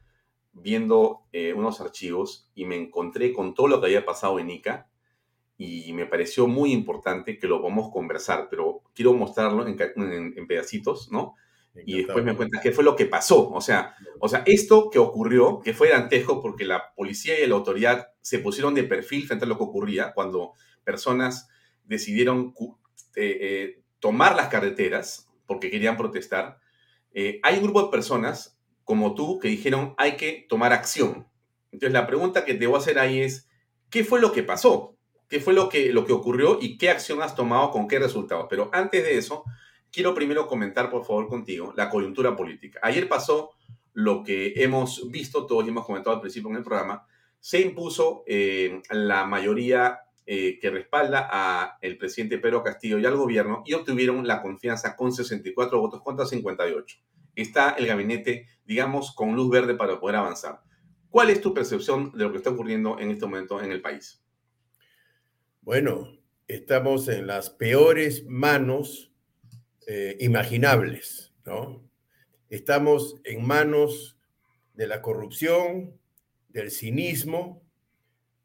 [0.53, 4.88] viendo eh, unos archivos y me encontré con todo lo que había pasado en ICA
[5.59, 11.11] y me pareció muy importante que lo vamos a conversar, pero quiero mostrarlo en, pedacitos,
[11.11, 11.36] ¿no?
[11.86, 13.49] Y después me cuentas qué fue lo que pasó.
[13.49, 17.55] O sea, o sea, esto que ocurrió, que fue antejo porque la policía y la
[17.55, 20.53] autoridad se pusieron de perfil frente a lo que ocurría cuando
[20.84, 21.49] personas
[21.84, 22.53] decidieron
[23.15, 26.59] eh, eh, tomar las carreteras porque querían protestar.
[27.13, 28.55] hay un grupo de personas
[28.86, 31.28] como tú que dijeron hay que tomar acción.
[31.71, 33.49] Entonces la pregunta que te voy a hacer ahí es,
[33.89, 34.95] ¿qué fue lo que pasó?
[35.28, 38.45] ¿Qué fue lo que, lo que ocurrió y qué acción has tomado con qué resultados?
[38.49, 39.43] Pero antes de eso,
[39.96, 42.80] quiero primero comentar, por favor, contigo la coyuntura política.
[42.84, 43.52] Ayer pasó
[43.93, 47.08] lo que hemos visto todos y hemos comentado al principio en el programa.
[47.39, 53.16] Se impuso eh, la mayoría eh, que respalda a el presidente Pedro Castillo y al
[53.16, 56.98] gobierno y obtuvieron la confianza con 64 votos contra 58
[57.36, 60.62] está el gabinete, digamos, con luz verde para poder avanzar.
[61.10, 64.24] ¿Cuál es tu percepción de lo que está ocurriendo en este momento en el país?
[65.62, 66.18] Bueno,
[66.48, 69.14] estamos en las peores manos
[69.88, 71.88] eh, imaginables, ¿no?
[72.49, 74.17] Estamos en manos
[74.73, 75.99] de la corrupción,
[76.49, 77.61] del cinismo,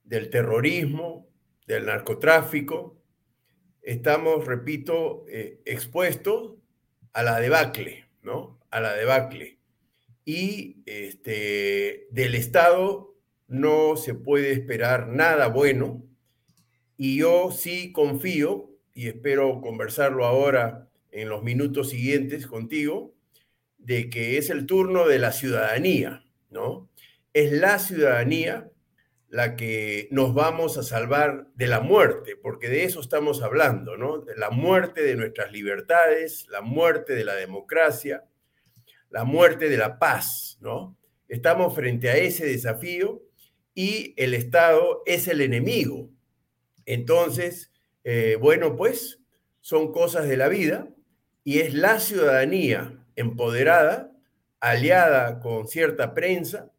[0.05, 1.29] del terrorismo,
[1.67, 3.01] del narcotráfico.
[3.83, 6.57] Estamos, repito, eh, expuestos
[7.13, 8.61] a la debacle, ¿no?
[8.71, 9.59] a la debacle.
[10.25, 13.15] Y este, del Estado
[13.49, 16.05] no se puede esperar nada bueno.
[16.97, 23.15] Y yo sí confío, y espero conversarlo ahora en los minutos siguientes contigo,
[23.79, 26.91] de que es el turno de la ciudadanía, ¿no?
[27.33, 28.71] es la ciudadanía
[29.29, 34.19] la que nos vamos a salvar de la muerte, porque de eso estamos hablando, ¿no?
[34.19, 38.25] De la muerte de nuestras libertades, la muerte de la democracia,
[39.09, 40.97] la muerte de la paz, ¿no?
[41.29, 43.23] Estamos frente a ese desafío
[43.73, 46.11] y el Estado es el enemigo.
[46.85, 47.71] Entonces,
[48.03, 49.21] eh, bueno, pues
[49.61, 50.89] son cosas de la vida
[51.45, 54.13] y es la ciudadanía empoderada,
[54.61, 56.71] aliada con cierta prensa,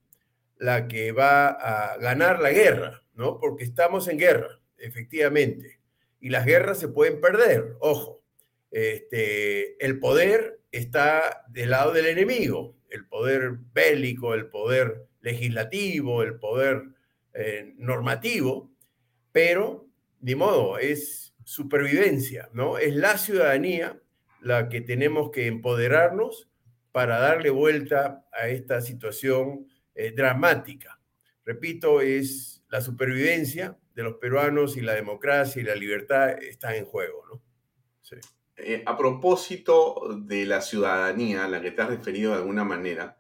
[0.58, 3.40] la que va a ganar la guerra, ¿no?
[3.40, 5.80] Porque estamos en guerra, efectivamente.
[6.20, 8.22] Y las guerras se pueden perder, ojo.
[8.70, 16.36] Este, el poder está del lado del enemigo, el poder bélico, el poder legislativo, el
[16.40, 16.84] poder
[17.34, 18.72] eh, normativo,
[19.32, 19.88] pero,
[20.20, 22.78] de modo, es supervivencia, ¿no?
[22.78, 24.01] Es la ciudadanía
[24.42, 26.50] la que tenemos que empoderarnos
[26.92, 31.00] para darle vuelta a esta situación eh, dramática.
[31.46, 36.86] Repito, es la supervivencia de los peruanos y la democracia y la libertad están en
[36.86, 37.42] juego, ¿no?
[38.58, 43.18] Eh, a propósito de la ciudadanía a la que te has referido de alguna manera,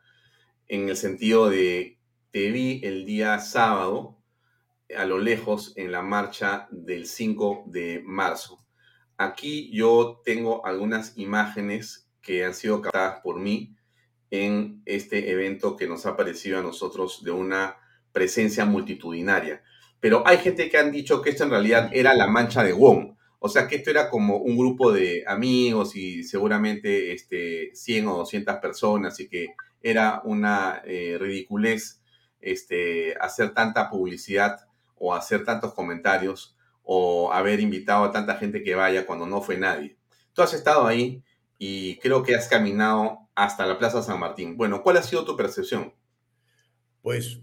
[0.67, 1.97] en el sentido de
[2.31, 4.21] te vi el día sábado
[4.95, 8.59] a lo lejos en la marcha del 5 de marzo.
[9.21, 13.75] Aquí yo tengo algunas imágenes que han sido captadas por mí
[14.31, 17.77] en este evento que nos ha parecido a nosotros de una
[18.11, 19.61] presencia multitudinaria.
[19.99, 23.15] Pero hay gente que han dicho que esto en realidad era la mancha de Wong.
[23.37, 28.17] O sea, que esto era como un grupo de amigos y seguramente este, 100 o
[28.17, 29.49] 200 personas y que
[29.83, 32.01] era una eh, ridiculez
[32.39, 34.65] este, hacer tanta publicidad
[34.95, 36.55] o hacer tantos comentarios
[36.93, 39.95] o haber invitado a tanta gente que vaya cuando no fue nadie.
[40.33, 41.23] Tú has estado ahí
[41.57, 44.57] y creo que has caminado hasta la Plaza San Martín.
[44.57, 45.93] Bueno, ¿cuál ha sido tu percepción?
[47.01, 47.39] Pues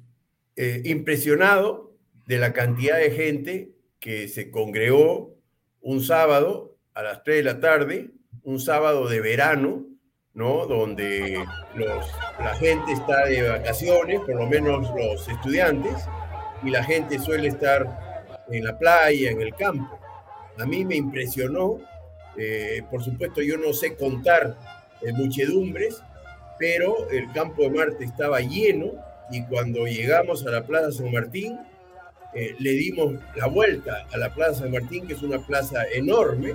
[0.55, 1.95] eh, impresionado
[2.27, 5.35] de la cantidad de gente que se congregó
[5.81, 8.11] un sábado a las 3 de la tarde,
[8.43, 9.87] un sábado de verano,
[10.35, 10.67] ¿no?
[10.67, 11.43] Donde
[11.75, 12.07] los,
[12.39, 15.95] la gente está de vacaciones, por lo menos los estudiantes,
[16.63, 18.08] y la gente suele estar
[18.51, 19.99] en la playa, en el campo.
[20.59, 21.79] A mí me impresionó,
[22.37, 24.57] eh, por supuesto yo no sé contar
[25.15, 26.03] muchedumbres,
[26.59, 28.93] pero el campo de Marte estaba lleno
[29.31, 31.59] y cuando llegamos a la Plaza San Martín,
[32.35, 36.55] eh, le dimos la vuelta a la Plaza San Martín, que es una plaza enorme,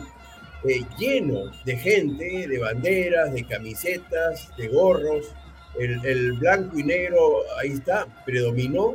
[0.67, 5.33] eh, lleno de gente, de banderas, de camisetas, de gorros.
[5.79, 8.93] El blanco y negro ahí está, predominó.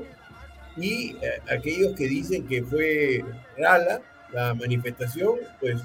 [0.80, 3.24] Y eh, aquellos que dicen que fue
[3.56, 4.00] rala
[4.32, 5.80] la manifestación, pues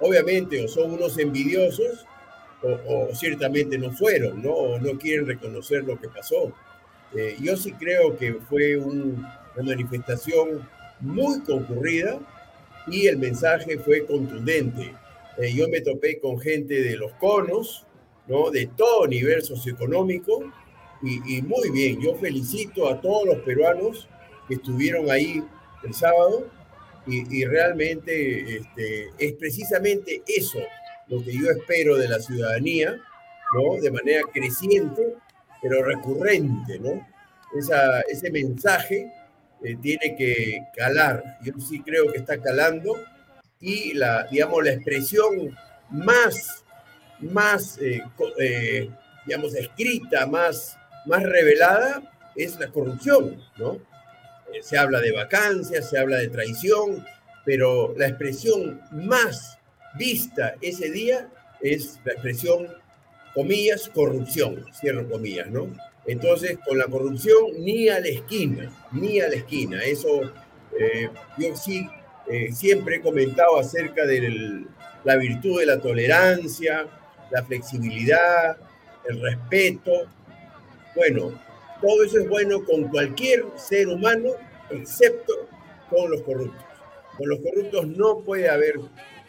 [0.00, 2.06] obviamente o son unos envidiosos
[2.62, 4.50] o, ciertamente no fueron, ¿no?
[4.50, 6.52] O no quieren reconocer lo que pasó.
[7.14, 9.30] Eh, yo sí creo que fue una
[9.62, 10.68] manifestación
[11.00, 12.18] muy concurrida
[12.88, 14.92] y el mensaje fue contundente.
[15.36, 17.86] Eh, yo me topé con gente de los conos,
[18.26, 18.50] ¿no?
[18.50, 20.52] De todo nivel socioeconómico
[21.02, 22.00] y, muy bien.
[22.00, 24.08] Yo felicito a todos los peruanos
[24.46, 25.42] que estuvieron ahí
[25.84, 26.46] el sábado
[27.06, 30.58] y, realmente este, es precisamente eso
[31.06, 33.00] lo que yo espero de la ciudadanía,
[33.54, 33.80] ¿no?
[33.80, 35.14] De manera creciente,
[35.62, 37.06] pero recurrente, ¿no?
[38.08, 39.10] Ese mensaje
[39.64, 41.38] eh, tiene que calar.
[41.42, 42.94] Yo sí creo que está calando
[43.60, 45.56] y la, digamos, la expresión
[45.90, 46.64] más,
[47.20, 48.02] más, eh,
[48.38, 48.90] eh,
[49.26, 52.02] digamos, escrita, más, más revelada
[52.36, 53.78] es la corrupción, ¿no?
[54.62, 57.04] se habla de vacancias, se habla de traición,
[57.44, 59.58] pero la expresión más
[59.94, 61.28] vista ese día
[61.60, 62.68] es la expresión,
[63.34, 65.68] comillas, corrupción, cierro comillas, ¿no?
[66.06, 69.82] Entonces, con la corrupción ni a la esquina, ni a la esquina.
[69.84, 70.22] Eso
[70.78, 71.86] eh, yo sí
[72.30, 74.64] eh, siempre he comentado acerca de
[75.04, 76.86] la virtud de la tolerancia,
[77.30, 78.56] la flexibilidad,
[79.08, 79.92] el respeto.
[80.98, 81.40] Bueno,
[81.80, 84.30] todo eso es bueno con cualquier ser humano,
[84.68, 85.32] excepto
[85.88, 86.64] con los corruptos.
[87.16, 88.74] Con los corruptos no puede haber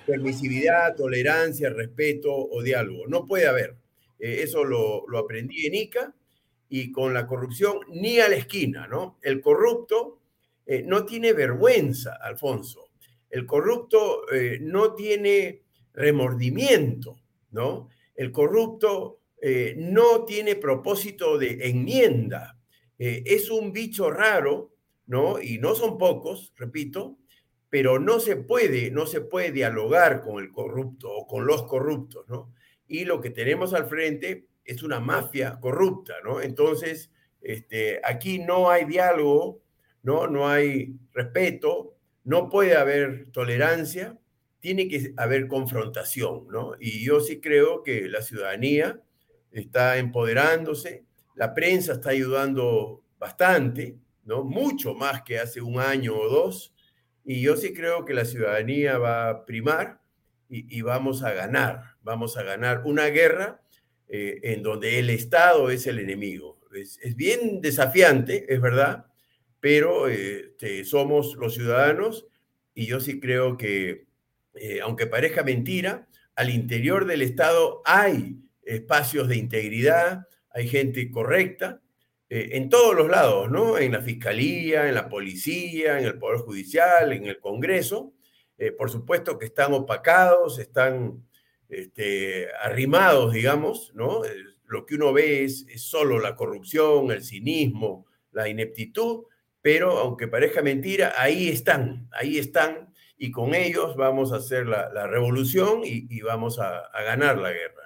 [0.08, 3.06] permisividad, tolerancia, respeto o diálogo.
[3.08, 3.76] No puede haber.
[4.18, 6.16] Eh, eso lo, aprendí en ICA
[6.70, 9.20] y con la corrupción ni a la esquina, ¿no?
[9.22, 10.22] El corrupto
[10.66, 12.90] eh, no tiene vergüenza, Alfonso.
[13.30, 15.62] El corrupto eh, no tiene
[15.94, 17.20] remordimiento,
[17.52, 17.90] ¿no?
[18.16, 19.19] El corrupto
[19.78, 22.58] no tiene propósito de enmienda.
[22.98, 24.74] es un bicho raro,
[25.08, 25.42] ¿no?
[25.42, 27.18] Y no son pocos, repito,
[27.70, 32.28] pero no se puede, no se puede dialogar con el corrupto o con los corruptos,
[32.28, 32.54] ¿no?
[32.88, 36.42] Y lo que tenemos al frente es una mafia corrupta, ¿no?
[36.42, 37.12] Entonces,
[37.42, 39.62] Este, aquí no hay diálogo,
[40.04, 40.28] ¿no?
[40.28, 44.18] no hay respeto, no puede haber tolerancia,
[44.60, 46.48] tiene que haber confrontación.
[46.50, 46.74] ¿no?
[46.80, 49.02] Y yo sí creo que la ciudadanía
[49.52, 54.44] está empoderándose, la prensa está ayudando bastante, ¿no?
[54.44, 56.74] mucho más que hace un año o dos,
[57.24, 60.02] y yo sí creo que la ciudadanía va a primar
[60.52, 63.62] y, vamos a ganar, vamos a ganar una guerra
[64.08, 66.60] eh, en donde el Estado es el enemigo.
[66.74, 69.06] Es, bien desafiante, es verdad,
[69.60, 72.26] pero este, somos los ciudadanos
[72.74, 74.08] y yo sí creo que,
[74.56, 78.38] eh, aunque parezca mentira, al interior del Estado hay
[78.70, 81.82] espacios de integridad, hay gente correcta,
[82.30, 83.80] eh, en todos los lados, ¿no?
[83.80, 88.14] En la fiscalía, en la policía, en el Poder Judicial, en el Congreso.
[88.58, 91.26] Eh, por supuesto que están opacados, están
[91.70, 94.24] este, arrimados, digamos, ¿no?
[94.26, 94.30] Eh,
[94.68, 99.24] lo que uno ve es, solo la corrupción, el cinismo, la ineptitud,
[99.62, 105.08] pero aunque parezca mentira, ahí están, ahí están, y con ellos vamos a hacer la,
[105.08, 107.79] revolución y, vamos a ganar la guerra.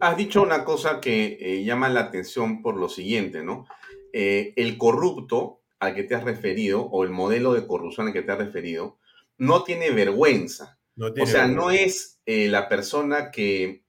[0.00, 3.66] Has dicho una cosa que eh, llama la atención por lo siguiente, ¿no?
[4.12, 8.22] Eh, el corrupto al que te has referido, o el modelo de corrupción al que
[8.22, 8.98] te has referido,
[9.38, 10.78] no tiene vergüenza.
[10.96, 13.82] o sea, no es eh, la persona que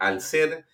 [0.00, 0.66] al ser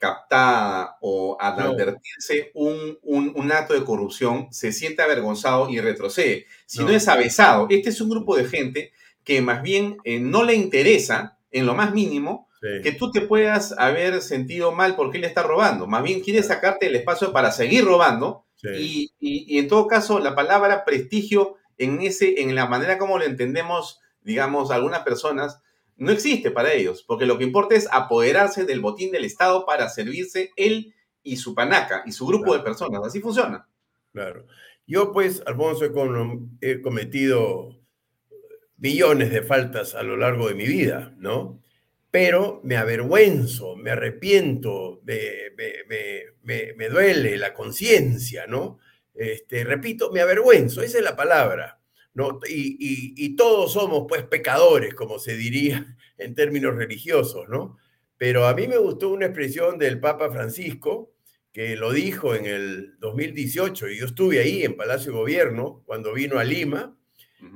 [0.00, 6.90] captada o al advertirse un, un, acto de corrupción se siente avergonzado y retrocede, sino
[6.90, 7.66] es avesado.
[7.70, 8.92] Este es un grupo de gente
[9.24, 14.20] que más bien no le interesa, en lo más mínimo, que tú te puedas haber
[14.20, 15.86] sentido mal porque él está robando.
[15.86, 18.44] Más bien quiere sacarte el espacio para seguir robando.
[18.62, 19.12] Y,
[19.58, 24.70] en todo caso, la palabra prestigio en, ese, en la manera como lo entendemos, digamos,
[24.70, 25.60] algunas personas,
[25.96, 29.88] no existe para ellos, porque lo que importa es apoderarse del botín del Estado para
[29.88, 33.00] servirse él y su panaca y su grupo de personas.
[33.04, 33.68] Así funciona.
[34.12, 34.46] Claro.
[34.86, 35.84] Yo, pues, Alfonso,
[36.60, 37.78] he cometido
[38.76, 41.60] billones de faltas a lo largo de mi vida, ¿no?
[42.10, 48.78] Pero me avergüenzo, me arrepiento, me, duele la conciencia, ¿no?
[49.14, 51.80] Este, repito, me avergüenzo, esa es la palabra,
[52.14, 52.40] ¿no?
[52.48, 57.76] Y, todos somos, pues, pecadores, como se diría en términos religiosos, ¿no?
[58.16, 61.12] Pero a mí me gustó una expresión del Papa Francisco,
[61.52, 66.12] que lo dijo en el 2018, y yo estuve ahí en Palacio de Gobierno cuando
[66.14, 66.97] vino a Lima,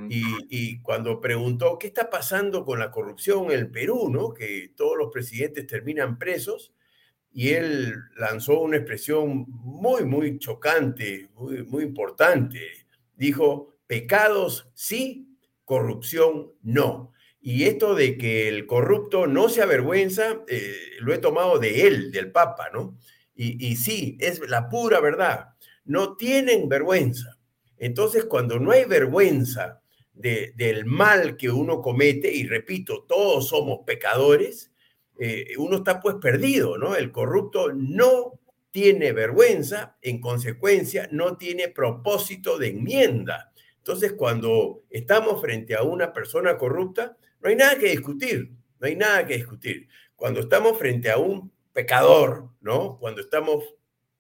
[0.09, 4.33] y, cuando preguntó qué está pasando con la corrupción en el Perú, ¿no?
[4.33, 6.73] que todos los presidentes terminan presos,
[7.33, 12.87] y él lanzó una expresión muy, muy chocante, muy, muy importante.
[13.17, 17.13] Dijo, pecados sí, corrupción no.
[17.41, 22.13] Y esto de que el corrupto no se avergüenza, eh, lo he tomado de él,
[22.13, 22.99] del Papa, ¿no?
[23.35, 25.55] Y, y sí, es la pura verdad.
[25.85, 27.39] No tienen vergüenza.
[27.83, 34.71] Entonces, cuando no hay vergüenza del mal que uno comete, y repito, todos somos pecadores,
[35.19, 36.95] eh, uno está pues perdido, ¿no?
[36.95, 38.39] El corrupto no
[38.71, 43.53] tiene vergüenza, en consecuencia, no tiene propósito de enmienda.
[43.79, 48.95] Entonces, cuando estamos frente a una persona corrupta, no hay nada que discutir, no hay
[48.95, 49.89] nada que discutir.
[50.15, 52.97] Cuando estamos frente a un pecador, ¿no?
[53.01, 53.75] Cuando estamos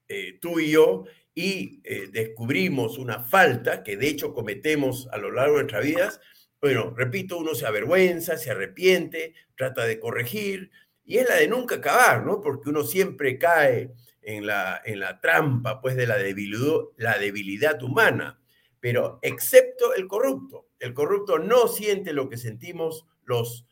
[0.08, 1.04] eh, tú y yo
[1.34, 6.20] y eh, descubrimos una falta que de hecho cometemos a lo largo de nuestras vidas,
[6.60, 10.70] bueno, repito, uno se avergüenza, se arrepiente, trata de corregir,
[11.04, 12.40] y es la de nunca acabar, ¿no?
[12.40, 17.82] Porque uno siempre cae en la, en la trampa, pues, de la debilidad, la debilidad
[17.82, 18.40] humana,
[18.78, 20.68] pero excepto el corrupto.
[20.78, 23.66] El corrupto no siente lo que sentimos los,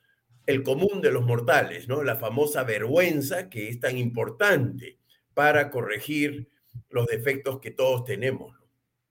[0.46, 2.02] el común de los mortales, ¿no?
[2.02, 4.98] La famosa vergüenza que es tan importante
[5.32, 6.48] para corregir
[6.88, 8.56] los defectos que todos tenemos.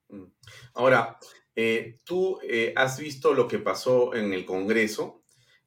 [0.08, 0.24] Mm.
[0.74, 1.18] Ahora,
[1.54, 5.22] eh, tú eh, has visto lo que pasó en el Congreso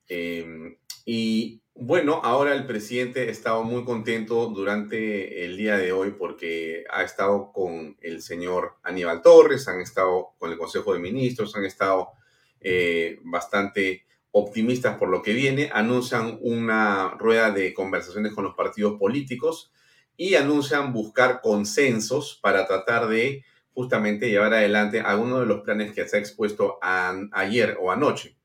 [0.08, 6.12] em, y bueno, ahora el presidente ha estado muy contento durante el día de hoy
[6.12, 11.56] porque ha estado con el señor Aníbal Torres, han estado con el Consejo de Ministros,
[11.56, 12.10] han estado
[12.60, 19.00] eh, bastante optimistas por lo que viene, anuncian una rueda de conversaciones con los partidos
[19.00, 19.72] políticos
[20.16, 23.44] y anuncian buscar consensos para tratar de
[23.74, 28.38] justamente llevar adelante algunos de los planes que se ha expuesto ayer o anoche.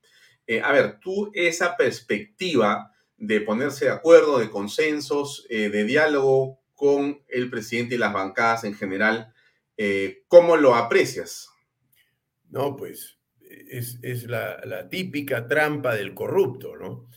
[0.47, 6.59] Eh, a ver, tú esa perspectiva de ponerse de acuerdo, de consensos, eh, de diálogo
[6.73, 9.31] con el presidente y las bancadas en general,
[9.77, 11.49] eh, ¿cómo lo aprecias?
[12.49, 17.07] No, pues es, la, típica trampa del corrupto, ¿no?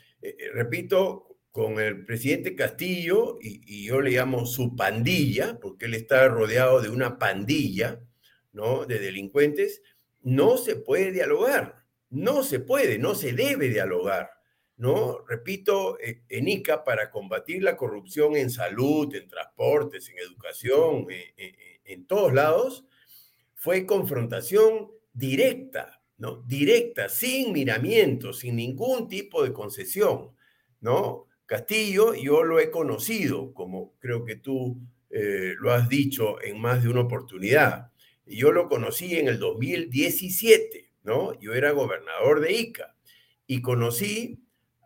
[0.55, 6.81] repito, con el presidente Castillo, y, yo le llamo su pandilla, porque él está rodeado
[6.81, 8.01] de una pandilla,
[8.53, 8.87] ¿no?
[8.87, 9.83] De delincuentes,
[10.23, 14.31] no se puede dialogar, no se puede, no se debe dialogar,
[14.79, 15.19] ¿no?
[15.29, 21.35] Repito, eh, en ICA, para combatir la corrupción en salud, en transportes, en educación, eh,
[21.37, 22.87] eh, en todos lados,
[23.55, 26.43] fue confrontación directa, ¿no?
[26.47, 30.35] Directa, sin miramiento, sin ningún tipo de concesión,
[30.81, 31.27] ¿no?
[31.47, 34.81] Castillo, yo lo he conocido, como creo que tú
[35.11, 37.91] eh, lo has dicho en más de una oportunidad.
[38.27, 41.39] Yo lo conocí en el 2017, ¿no?
[41.41, 42.97] Yo era gobernador de Ica
[43.47, 44.39] y conocí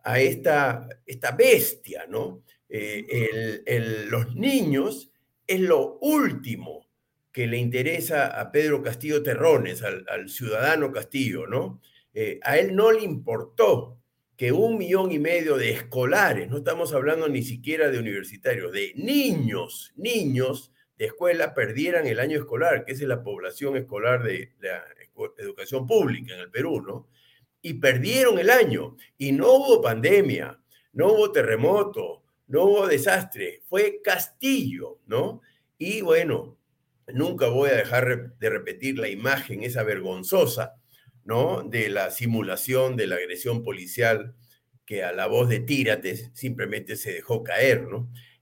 [0.03, 2.43] a esta, esta bestia, ¿no?
[2.69, 3.63] Eh,
[4.09, 5.11] los niños
[5.45, 6.87] es lo último
[7.37, 11.81] que le interesa a Pedro Castillo Terrones, al, ciudadano Castillo, ¿no?
[12.13, 13.99] Eh, a él no le importó
[14.37, 18.93] que un millón y medio de escolares, no estamos hablando ni siquiera de universitarios, de
[18.95, 24.83] niños, niños de escuela perdieran el año escolar, que es la población escolar de la
[25.39, 27.09] educación pública en el Perú, ¿no?
[27.63, 30.59] Y perdieron el año y no hubo pandemia,
[30.93, 35.41] no hubo terremoto, no hubo desastre, fue Castillo, ¿no?
[35.79, 36.57] Y bueno,
[37.07, 40.75] nunca voy a dejar de repetir la imagen esa vergonzosa
[41.27, 41.61] ¿no?
[41.61, 44.33] De la simulación de la agresión policial
[44.85, 47.85] que a la voz de tírate simplemente se dejó caer.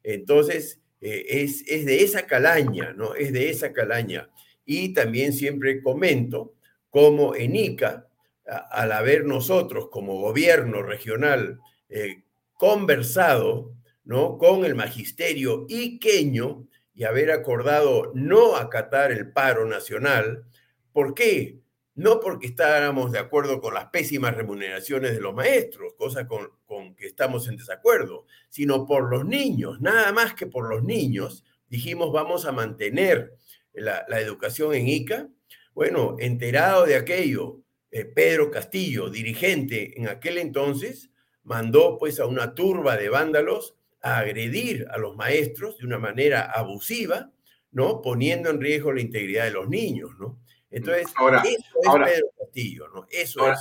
[0.04, 3.16] Entonces, eh, es, es, de esa calaña, ¿no?
[3.16, 4.30] Es de esa calaña.
[4.66, 6.54] Y también siempre comento
[6.92, 8.08] cómo en ICA,
[8.46, 11.60] al haber nosotros como gobierno regional
[11.90, 12.22] eh,
[12.54, 13.74] conversado,
[14.04, 14.38] ¿no?
[14.38, 20.46] Con el magisterio iqueño y haber acordado no acatar el paro nacional,
[20.94, 21.65] ¿por qué?
[21.96, 26.50] No porque estábamos de acuerdo con las pésimas remuneraciones de los maestros, cosa con,
[26.96, 32.12] que estamos en desacuerdo, sino por los niños, nada más que por los niños, dijimos
[32.12, 33.36] vamos a mantener
[33.74, 35.30] la, educación en ICA.
[35.74, 41.10] Bueno, enterado de aquello, eh, Pedro Castillo, dirigente en aquel entonces,
[41.44, 46.52] mandó pues a una turba de vándalos a agredir a los maestros de una manera
[46.52, 47.32] abusiva,
[47.72, 48.02] ¿no?
[48.02, 50.40] Poniendo en riesgo la integridad de los niños, ¿no?
[50.76, 53.08] Entonces, ahora, eso es Pedro Castillo, ¿no?
[53.10, 53.60] Eso es.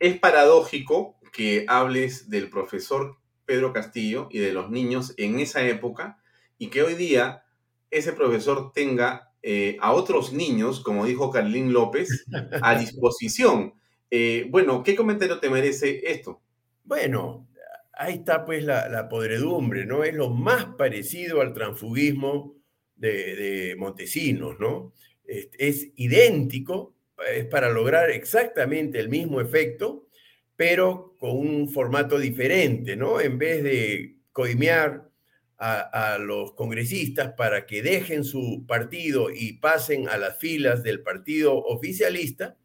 [0.00, 6.18] Es paradójico que hables del profesor Pedro Castillo y de los niños en esa época
[6.56, 7.44] y que hoy día
[7.90, 12.24] ese profesor tenga eh, a otros niños, como dijo Carlín López,
[12.62, 13.74] a disposición.
[14.10, 16.40] Eh, bueno, ¿qué comentario te merece esto?
[16.82, 17.46] Bueno,
[17.92, 20.02] ahí está pues la, podredumbre, ¿no?
[20.02, 22.54] Es lo más parecido al transfugismo
[22.96, 24.92] de, de Montesinos, ¿no?
[25.26, 26.94] Es idéntico,
[27.32, 30.08] es para lograr exactamente el mismo efecto,
[30.56, 33.20] pero con un formato diferente, ¿no?
[33.20, 35.10] En vez de coimear
[35.56, 41.56] a, los congresistas para que dejen su partido y pasen a las filas del partido
[41.56, 42.58] oficialista,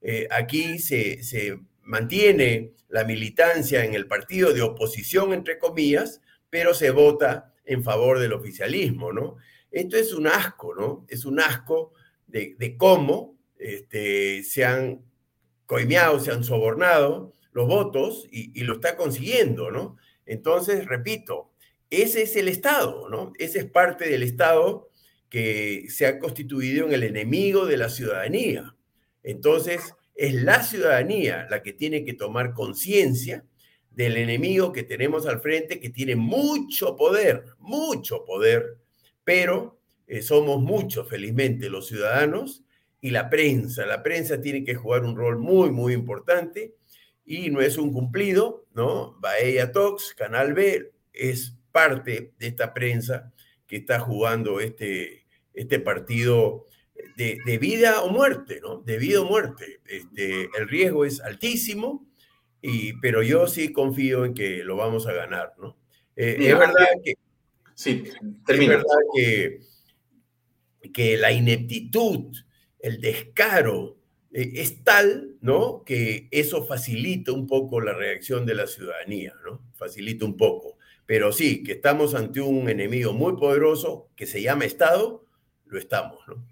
[0.00, 6.72] eh, aquí se, se mantiene la militancia en el partido de oposición, entre comillas, pero
[6.72, 9.36] se vota en favor del oficialismo, ¿no?
[9.70, 11.04] Esto es un asco, ¿no?
[11.08, 11.92] Es un asco
[12.28, 15.02] de, cómo este, se han
[15.66, 19.96] coimeado, se han sobornado los votos y, lo está consiguiendo, ¿no?
[20.26, 21.50] Entonces, repito,
[21.90, 23.32] ese es el Estado, ¿no?
[23.38, 24.90] Ese es parte del Estado
[25.28, 28.74] que se ha constituido en el enemigo de la ciudadanía.
[29.22, 33.44] Entonces, es la ciudadanía la que tiene que tomar conciencia
[33.90, 38.78] del enemigo que tenemos al frente, que tiene mucho poder, mucho poder,
[39.24, 39.77] pero
[40.08, 42.64] eh, somos muchos, felizmente, los ciudadanos
[43.00, 43.84] y la prensa.
[43.84, 46.74] La prensa tiene que jugar un rol muy, muy importante
[47.26, 49.16] y no es un cumplido, ¿no?
[49.20, 53.32] Bahía Talks, Canal B, es parte de esta prensa
[53.66, 56.64] que está jugando este, este partido
[57.16, 58.78] de, vida o muerte, ¿no?
[58.78, 59.80] De vida o muerte.
[59.84, 62.08] Este, el riesgo es altísimo,
[62.62, 65.76] y, pero yo sí confío en que lo vamos a ganar, ¿no?
[66.16, 67.14] Eh, es verdad que...
[67.74, 68.04] Sí,
[68.46, 68.74] termina.
[68.74, 69.60] Es verdad que
[70.92, 72.36] que la ineptitud,
[72.78, 73.98] el descaro
[74.32, 75.82] eh, es tal, ¿no?
[75.84, 79.62] Que eso facilita un poco la reacción de la ciudadanía, ¿no?
[79.74, 80.78] Facilita un poco.
[81.06, 85.24] Pero sí, que estamos ante un enemigo muy poderoso que se llama Estado,
[85.66, 86.44] lo estamos, ¿no?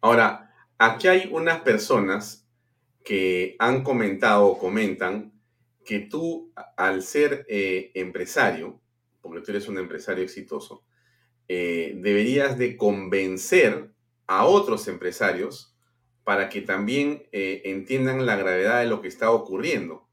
[0.00, 2.46] Ahora, aquí hay unas personas
[3.04, 5.32] que han comentado o comentan
[5.84, 8.80] que tú, al ser eh, empresario,
[9.20, 10.84] porque tú eres un empresario exitoso,
[11.52, 13.90] eh, deberías de convencer
[14.28, 15.74] a otros empresarios
[16.22, 20.06] para que también eh, entiendan la gravedad de lo que está ocurriendo.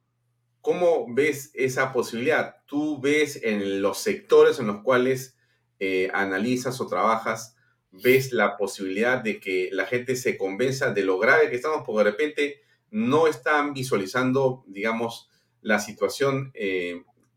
[0.61, 2.55] ¿cómo ves esa posibilidad?
[2.65, 5.37] ¿Tú ves en los sectores en los cuales
[5.79, 7.55] eh, analizas o trabajas,
[7.91, 12.03] ves la posibilidad de que la gente se convenza de lo grave que estamos, porque
[12.03, 15.29] de repente no están visualizando, digamos,
[15.61, 16.51] la situación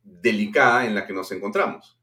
[0.02, 1.99] delicada en la que nos encontramos.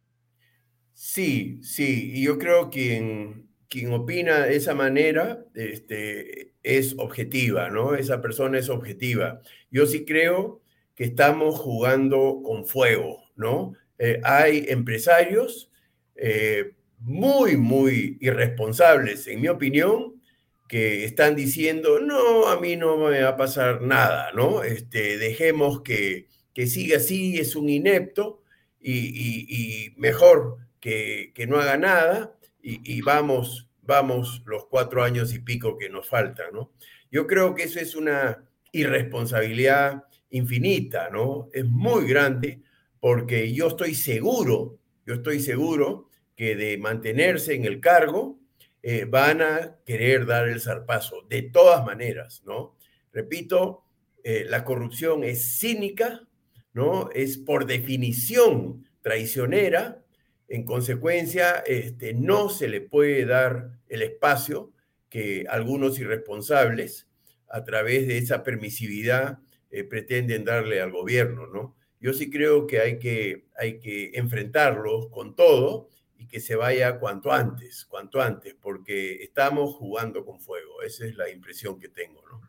[1.00, 7.94] Sí, sí, y yo creo que quien opina de esa manera este, es objetiva, ¿no?
[7.94, 9.42] Esa persona es objetiva.
[9.70, 10.62] Yo sí creo
[10.96, 13.74] que estamos jugando con fuego, ¿no?
[14.00, 15.72] Eh, hay empresarios
[16.16, 20.20] eh, muy, muy irresponsables, en mi opinión,
[20.68, 24.64] que están diciendo, no, a mí no me va a pasar nada, ¿no?
[24.64, 28.42] Este, dejemos que, que siga así, es un inepto
[28.82, 35.90] y, mejor que, no haga nada y, vamos, vamos los cuatro años y pico que
[35.90, 36.74] nos faltan, ¿no?
[37.12, 41.50] Yo creo que eso es una irresponsabilidad infinita, ¿no?
[41.54, 42.62] Es muy grande
[43.00, 48.40] porque yo estoy seguro, yo estoy seguro que de mantenerse en el cargo,
[48.84, 52.78] eh, van a querer dar el zarpazo, de todas maneras, ¿no?
[53.12, 53.84] Repito,
[54.24, 56.28] eh, la corrupción es cínica,
[56.74, 57.10] ¿no?
[57.14, 60.04] Es por definición traicionera,
[60.48, 64.72] en consecuencia, este, no se le puede dar el espacio
[65.10, 67.08] que algunos irresponsables,
[67.50, 69.40] a través de esa permisividad,
[69.72, 71.76] eh, pretenden darle al gobierno, ¿no?
[72.00, 77.00] Yo sí creo que hay que, hay que enfrentarlos con todo y que se vaya
[77.00, 80.82] cuanto antes, cuanto antes, porque estamos jugando con fuego.
[80.82, 82.42] Esa es la impresión que tengo, ¿no?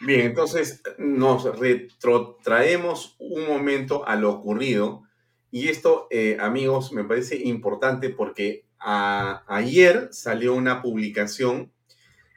[0.00, 5.03] Bien, entonces nos retrotraemos un momento a lo ocurrido.
[5.54, 11.72] Y esto, eh, amigos, me parece importante porque ayer salió una publicación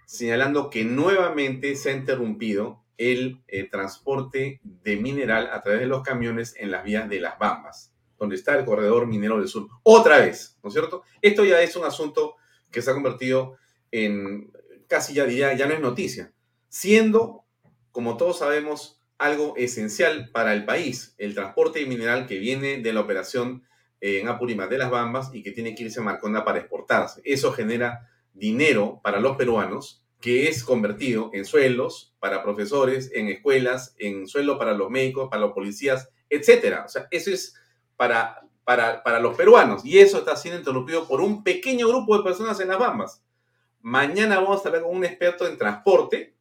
[0.05, 6.03] señalando que nuevamente se ha interrumpido el eh, transporte de mineral a través de los
[6.03, 9.67] camiones en las vías de las Bambas donde está el corredor minero del sur.
[9.81, 11.01] Otra vez, ¿no es cierto?
[11.19, 12.35] Esto ya es un asunto
[12.69, 13.55] que se ha convertido
[13.89, 14.51] en,
[14.87, 16.33] casi ya diría, ya no es noticia,
[16.69, 17.45] siendo,
[17.91, 23.01] como todos sabemos, algo esencial para el país, el transporte mineral que viene de la
[23.01, 23.63] operación
[23.99, 27.21] en Apurímac de las Bambas y que tiene que irse a Marconda para exportarse.
[27.25, 33.95] Eso genera dinero para los peruanos que es convertido en suelos para profesores, en escuelas,
[33.99, 36.83] en suelo para los médicos, para los policías, etcétera.
[36.85, 37.55] O sea, eso es
[37.95, 39.85] para, para, los peruanos.
[39.85, 43.23] Y eso está siendo interrumpido por un pequeño grupo de personas en las Bambas.
[43.81, 46.35] Mañana vamos a hablar con un experto en transporte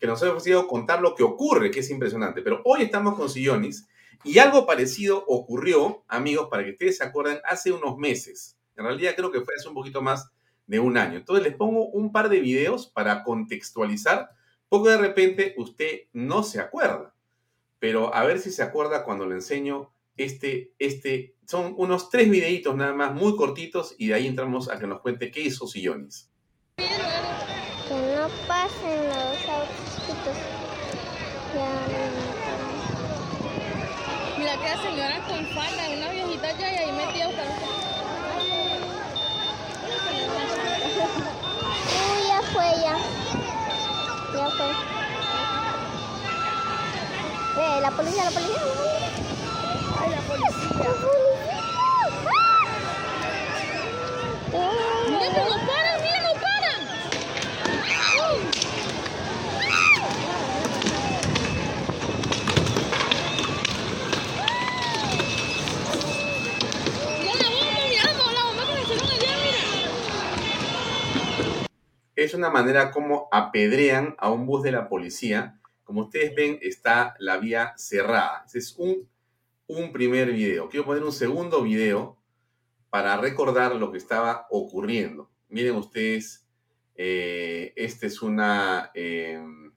[0.00, 2.40] que nos ha ofrecido contar lo que ocurre, que es impresionante.
[2.42, 3.86] Pero hoy estamos con Sillonis
[4.24, 8.58] y algo parecido ocurrió, amigos, para que ustedes se acuerden, hace unos meses.
[8.76, 10.30] En realidad creo que fue hace un poquito más
[10.66, 11.18] de un año.
[11.18, 14.30] Entonces les pongo un par de videos para contextualizar,
[14.68, 17.14] porque de repente usted no se acuerda.
[17.78, 22.76] Pero a ver si se acuerda cuando le enseño este, este, son unos tres videitos
[22.76, 26.30] nada más, muy cortitos, y de ahí entramos a que nos cuente qué hizo Sillones.
[26.76, 26.88] Que
[28.14, 29.89] no pasen los
[34.38, 37.46] Mira que la señora con falda, una viejita ya y ahí metía a buscar.
[42.10, 42.96] Uy, ya fue ya.
[44.38, 44.70] Ya fue.
[47.62, 48.56] Eh, la policía, la policía.
[48.56, 49.10] La policía.
[50.00, 50.78] ¡Ay, la policía!
[50.78, 51.30] ¡La policía!
[55.08, 55.96] ¡Mira que no paran!
[56.00, 56.80] ¡Mira, no paran!
[67.20, 67.80] ¡Mira la bomba!
[67.88, 69.32] ¡Mira la bomba que le hicieron allá!
[69.42, 69.60] ¡Mira!
[72.20, 75.58] Es una manera como apedrean a un bus de la policía.
[75.84, 78.44] Como ustedes ven, está la vía cerrada.
[78.52, 79.08] Es un
[79.76, 80.68] un primer video.
[80.68, 82.16] Quiero poner un segundo video
[82.90, 85.30] para recordar lo que estaba ocurriendo.
[85.48, 86.46] Miren ustedes,
[86.96, 89.72] eh, esta es una em,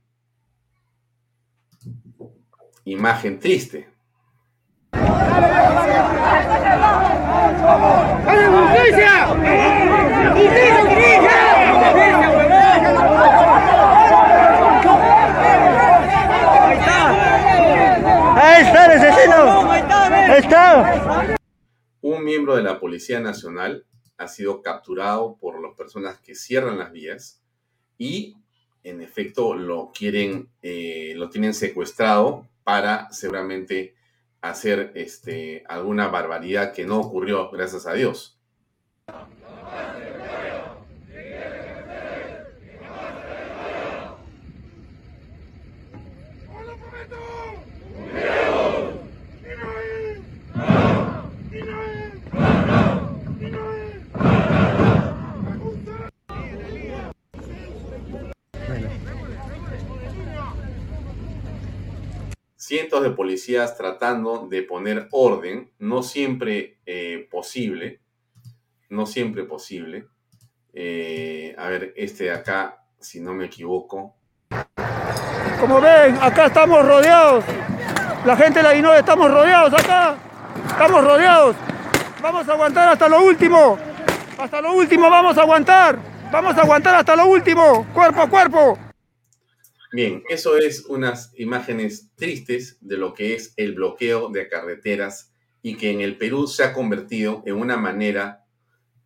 [2.86, 3.88] imagen triste.
[18.54, 19.74] ¡Ahí está el asesino!
[20.36, 21.36] está!
[22.02, 26.92] Un miembro de la Policía Nacional ha sido capturado por las personas que cierran las
[26.92, 27.42] vías
[27.98, 28.36] y
[28.84, 33.96] en efecto lo quieren, eh, lo tienen secuestrado para seguramente
[34.42, 38.38] hacer este, alguna barbaridad que no ocurrió, gracias a Dios.
[62.74, 68.02] Cientos de policías tratando de poner orden, no siempre eh, posible,
[68.90, 70.08] no siempre posible.
[70.74, 74.16] Eh, a ver, este de acá, si no me equivoco.
[75.60, 77.46] Como ven, acá estamos rodeados.
[78.26, 80.16] La gente de la INOE estamos rodeados acá.
[80.68, 81.56] Estamos rodeados.
[82.24, 83.78] Vamos a aguantar hasta lo último.
[84.36, 86.00] Hasta lo último vamos a aguantar.
[86.32, 87.86] Vamos a aguantar hasta lo último.
[87.94, 88.93] Cuerpo a cuerpo.
[89.94, 95.32] Bien, eso es unas imágenes tristes de lo que es el bloqueo de carreteras
[95.62, 98.44] y que en el Perú se ha convertido en una manera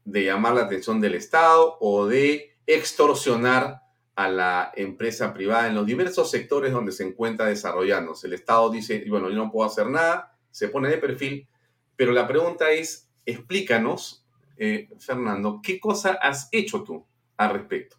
[0.05, 3.81] de llamar la atención del Estado o de extorsionar
[4.15, 8.27] a la empresa privada en los diversos sectores donde se encuentra desarrollándose.
[8.27, 11.49] El Estado dice, bueno, yo no puedo hacer nada, se pone de perfil,
[11.97, 14.25] pero la pregunta es, explícanos,
[14.55, 17.97] eh, Fernando, ¿qué cosa has hecho tú al respecto?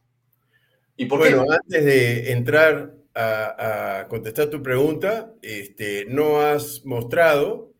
[1.00, 7.72] ¿Y por bueno, antes de entrar a, contestar tu pregunta, este, no has mostrado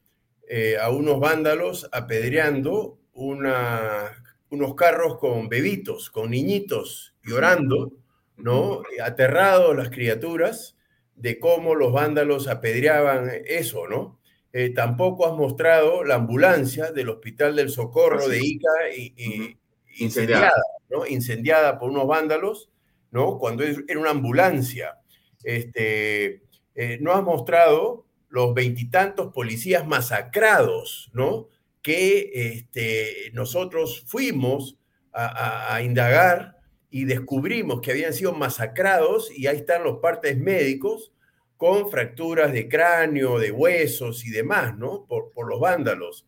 [0.48, 7.92] eh, a unos vándalos apedreando una, unos carros con bebitos, con niñitos llorando,
[8.36, 8.82] ¿no?
[9.02, 10.76] Aterrados las criaturas
[11.16, 14.20] de cómo los vándalos apedreaban eso, ¿no?
[14.52, 19.58] Eh, tampoco has mostrado la ambulancia del Hospital del Socorro de Ica y,
[19.98, 21.04] incendiada, ¿no?
[21.04, 22.70] Incendiada por unos vándalos
[23.10, 23.38] ¿no?
[23.38, 24.98] Cuando era una ambulancia.
[25.42, 26.42] Este,
[26.74, 31.48] eh, no has mostrado los veintitantos policías masacrados, ¿no?
[31.82, 34.76] Que este, nosotros fuimos
[35.12, 36.56] a, indagar
[36.90, 41.12] y descubrimos que habían sido masacrados y ahí están los partes médicos
[41.56, 45.06] con fracturas de cráneo, de huesos y demás, ¿no?
[45.06, 46.24] Por, los vándalos.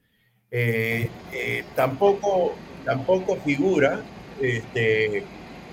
[0.50, 2.54] Eh, eh, tampoco,
[2.84, 4.02] tampoco figura
[4.40, 5.22] este,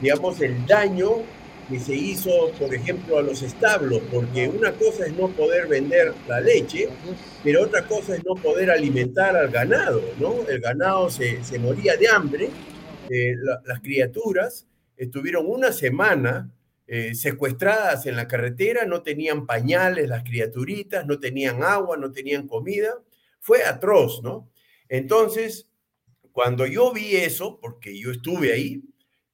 [0.02, 1.24] digamos, el daño
[1.70, 6.14] que se hizo, por ejemplo, a los establos, porque una cosa es no poder vender
[6.28, 6.88] la leche,
[7.44, 10.48] pero otra cosa es no poder alimentar al ganado, ¿no?
[10.48, 12.50] El ganado se, moría de hambre,
[13.10, 13.36] eh,
[13.66, 16.50] las criaturas estuvieron una semana
[16.88, 22.48] eh, secuestradas en la carretera, no tenían pañales las criaturitas, no tenían agua, no tenían
[22.48, 22.94] comida,
[23.42, 24.50] fue atroz, ¿no?
[24.88, 25.70] Entonces,
[26.32, 28.84] cuando yo vi eso, porque yo estuve ahí,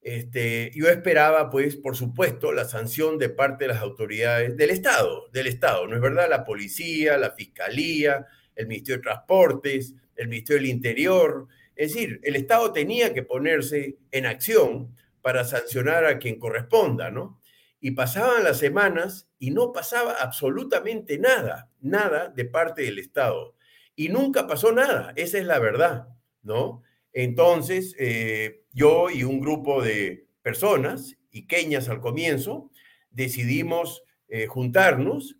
[0.04, 5.30] este, yo esperaba, pues, por supuesto, la sanción de parte de las autoridades del Estado,
[5.32, 6.28] del Estado, ¿no es verdad?
[6.28, 11.48] La policía, la fiscalía, el Ministerio de Transportes, el Ministerio del Interior.
[11.74, 17.40] Es decir, el Estado tenía que ponerse en acción para sancionar a quien corresponda, ¿no?
[17.80, 23.56] Y pasaban las semanas y no pasaba absolutamente nada, nada de parte del Estado.
[23.96, 26.08] Y nunca pasó nada, esa es la verdad,
[26.42, 26.82] ¿no?
[27.14, 32.70] Entonces, eh, yo y un grupo de personas, iqueñas al comienzo,
[33.10, 35.36] decidimos eh, juntarnos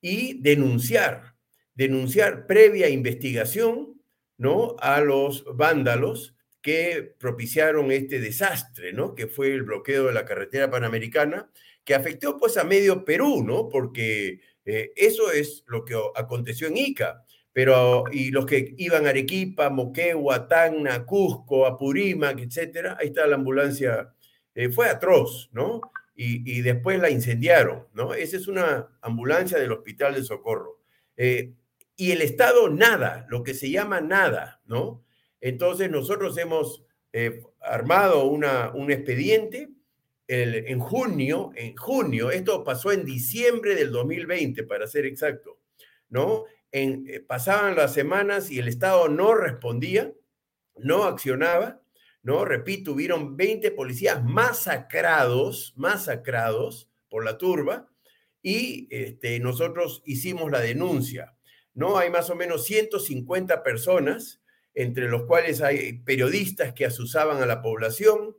[0.00, 1.34] y denunciar,
[1.74, 4.00] denunciar previa investigación,
[4.38, 4.76] ¿no?
[4.80, 9.14] A los vándalos que propiciaron este desastre, ¿no?
[9.14, 11.50] Que fue el bloqueo de la carretera panamericana,
[11.84, 13.68] que afectó pues a medio Perú, ¿no?
[13.68, 17.24] Porque eh, eso es lo que aconteció en Ica.
[17.58, 23.34] Pero, y los que iban a Arequipa, Moquegua, Tacna, Cusco, Apurímac, etcétera, ahí está la
[23.34, 24.14] ambulancia,
[24.54, 25.80] eh, fue atroz, ¿no?
[26.14, 28.14] Y, después la incendiaron, ¿no?
[28.14, 30.78] Esa es una ambulancia del Hospital de Socorro.
[31.16, 31.54] Eh,
[31.96, 35.02] y el Estado nada, lo que se llama nada, ¿no?
[35.40, 39.68] Entonces nosotros hemos eh, armado un expediente
[40.28, 45.58] en junio, en junio, esto pasó en diciembre del 2020, para ser exacto,
[46.08, 46.44] ¿no?
[46.70, 50.12] Eh, pasaban las semanas y el Estado no respondía,
[50.76, 51.80] no accionaba,
[52.22, 52.44] ¿no?
[52.44, 57.88] Repito, hubieron 20 policías masacrados, masacrados por la turba,
[58.42, 61.36] y este, nosotros hicimos la denuncia,
[61.74, 61.98] ¿no?
[61.98, 64.42] Hay más o menos 150 personas,
[64.74, 68.36] entre los cuales hay periodistas que asusaban a la población,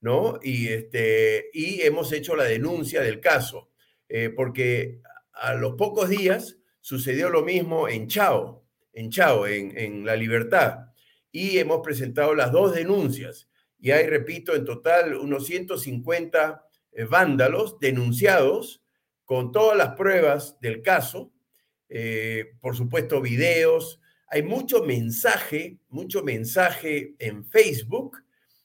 [0.00, 0.38] ¿no?
[0.42, 3.70] Y, este, y hemos hecho la denuncia del caso,
[4.08, 5.00] eh, porque
[5.32, 10.88] a los pocos días Sucedió lo mismo en Chao, en Chao, en, La Libertad.
[11.30, 13.48] Y hemos presentado las dos denuncias.
[13.78, 18.82] Y hay, repito, en total unos 150 eh, vándalos denunciados
[19.24, 21.32] con todas las pruebas del caso,
[21.88, 28.24] eh, por supuesto videos, hay mucho mensaje, mucho mensaje en Facebook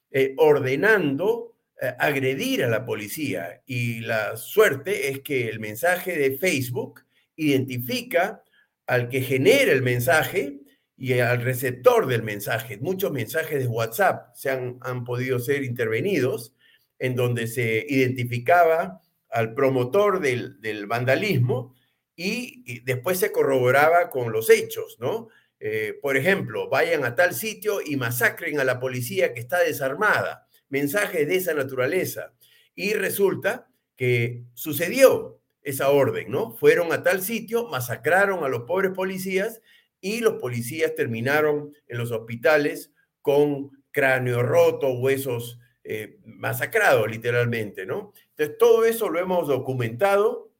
[0.09, 1.53] eh, ordenando
[1.99, 3.61] agredir a la policía.
[3.67, 7.03] Y la suerte es que el mensaje de Facebook
[7.37, 8.43] identifica
[8.85, 10.59] al que genera el mensaje
[10.97, 12.77] y al receptor del mensaje.
[12.77, 16.53] Muchos mensajes de WhatsApp se han, han podido ser intervenidos
[16.99, 21.75] en donde se identificaba al promotor del, del vandalismo
[22.17, 25.29] y, después se corroboraba con los hechos, ¿no?
[25.59, 30.47] Eh, por ejemplo, vayan a tal sitio y masacren a la policía que está desarmada.
[30.69, 32.33] Mensajes de esa naturaleza.
[32.75, 36.51] Y resulta que sucedió esa orden, ¿no?
[36.51, 39.61] Fueron a tal sitio, masacraron a los pobres policías
[39.99, 48.13] y los policías terminaron en los hospitales con cráneo roto, huesos eh, masacrados literalmente, ¿no?
[48.29, 50.53] Entonces, todo eso lo hemos documentado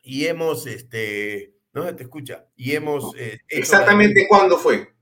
[0.00, 3.16] y hemos, este, no se te escucha, y hemos...
[3.16, 4.92] Eh, ¿Exactamente cuándo fue?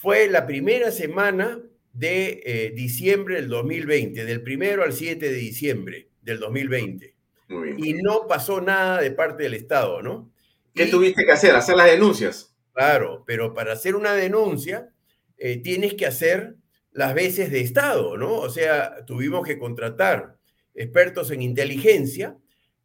[0.00, 1.60] Fue la primera semana
[1.92, 7.17] de eh, diciembre del 2020, del primero al 7 de diciembre del 2020.
[7.48, 7.84] Muy bien.
[7.84, 10.30] Y no pasó nada de parte del Estado, ¿no?
[10.74, 11.54] ¿Qué tuviste que hacer?
[11.54, 12.54] ¿Hacer las denuncias?
[12.72, 14.92] Claro, pero para hacer una denuncia
[15.36, 16.56] eh, tienes que hacer
[16.92, 18.34] las veces de Estado, ¿no?
[18.34, 20.36] O sea, tuvimos que contratar
[20.74, 22.36] expertos en inteligencia,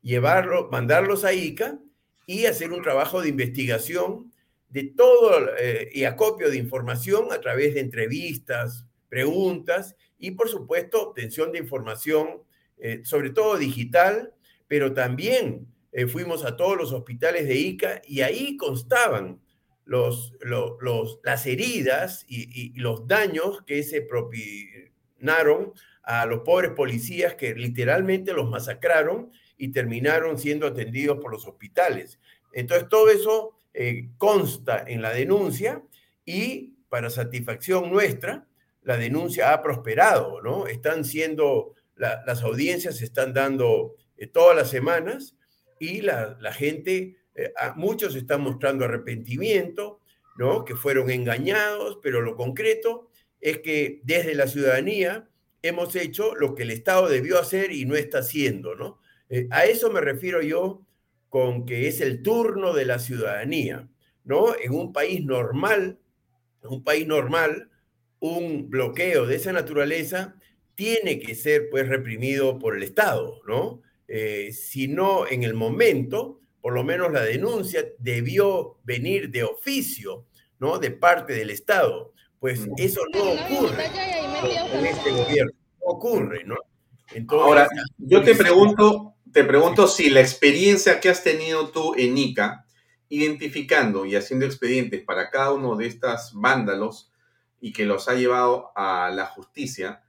[0.02, 1.80] llevarlo, mandarlos a ICA
[2.26, 4.32] y hacer un trabajo de investigación
[4.70, 11.10] de todo eh, y acopio de información a través de entrevistas, preguntas y, por supuesto,
[11.10, 12.42] obtención de información,
[12.80, 14.34] eh, sobre todo digital,
[14.74, 19.40] pero también eh, fuimos a todos los hospitales de ICA y ahí constaban
[19.86, 20.34] los,
[21.22, 28.34] las heridas y, y, los daños que se propinaron a los pobres policías que literalmente
[28.34, 32.20] los masacraron y terminaron siendo atendidos por los hospitales.
[32.52, 35.84] Entonces, todo eso eh, consta en la denuncia
[36.26, 38.48] y para satisfacción nuestra,
[38.82, 40.66] la denuncia ha prosperado, ¿no?
[40.66, 45.36] Están siendo, las audiencias se están dando eh, todas las semanas
[45.80, 50.00] y la, gente, eh, muchos están mostrando arrepentimiento,
[50.38, 50.64] ¿no?
[50.66, 53.10] Que fueron engañados, pero lo concreto
[53.42, 55.28] es que desde la ciudadanía
[55.62, 59.00] hemos hecho lo que el Estado debió hacer y no está haciendo, ¿no?
[59.30, 60.86] Eh, a eso me refiero yo
[61.30, 63.90] con que es el turno de la ciudadanía,
[64.24, 64.56] ¿no?
[64.56, 66.00] En un país normal,
[66.64, 67.70] un país normal,
[68.20, 70.36] un bloqueo de esa naturaleza
[70.76, 73.82] tiene que ser pues reprimido por el Estado, ¿no?
[74.16, 80.28] Eh, si no en el momento, por lo menos la denuncia debió venir de oficio,
[80.60, 80.78] ¿no?
[80.78, 82.14] De parte del Estado.
[82.38, 83.86] Pues eso no ocurre
[84.72, 86.58] en este gobierno, no ocurre, ¿no?
[87.30, 87.68] Ahora,
[87.98, 92.68] yo te pregunto, te pregunto si la experiencia que has tenido tú en ICA,
[93.10, 97.12] identificando y haciendo expedientes para cada uno de estas vándalos
[97.60, 100.03] y que los ha llevado a la justicia,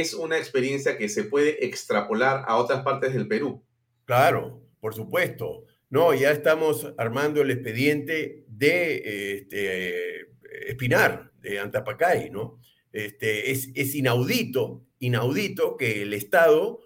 [0.00, 3.62] es una experiencia que se puede extrapolar a otras partes del Perú.
[4.04, 5.64] Claro, por supuesto.
[5.90, 10.26] No, ya estamos armando el expediente de este,
[10.68, 12.58] Espinar, de Antapacay, ¿no?
[12.92, 16.80] Este, es, inaudito, inaudito que el Estado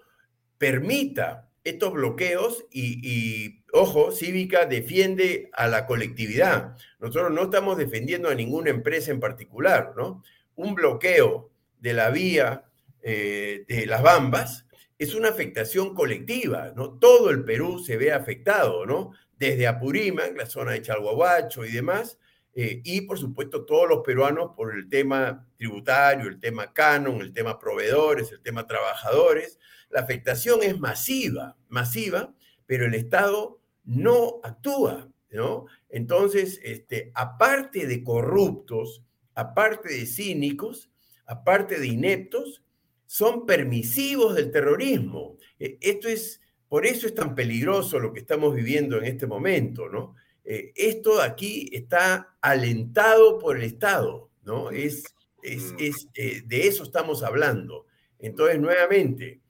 [0.58, 6.76] permita estos bloqueos y, ojo, Cívica defiende a la colectividad.
[6.98, 10.22] Nosotros no estamos defendiendo a ninguna empresa en particular, ¿no?
[10.54, 12.67] Un bloqueo de la vía
[13.02, 14.66] eh, de las Bambas
[14.98, 16.98] es una afectación colectiva, ¿no?
[16.98, 19.12] Todo el Perú se ve afectado, ¿no?
[19.38, 22.18] Desde Apurímac, la zona de Chalhuahuacho y demás,
[22.54, 27.32] eh, y por supuesto todos los peruanos por el tema tributario, el tema canon, el
[27.32, 29.60] tema proveedores, el tema trabajadores,
[29.90, 32.34] la afectación es masiva, masiva,
[32.66, 35.66] pero el Estado no actúa, ¿no?
[35.88, 39.04] Entonces, este, aparte de corruptos,
[39.34, 40.90] aparte de cínicos,
[41.26, 42.64] aparte de ineptos,
[43.08, 45.38] son permisivos del terrorismo.
[45.58, 49.88] E, esto es, por eso es tan peligroso lo que estamos viviendo en este momento,
[49.88, 50.14] ¿no?
[50.44, 54.70] Eh, esto aquí está alentado por el Estado, ¿no?
[54.70, 55.04] Es,
[55.42, 56.08] es, mm.
[56.14, 57.86] eh, de eso estamos hablando.
[58.18, 59.40] Entonces, nuevamente,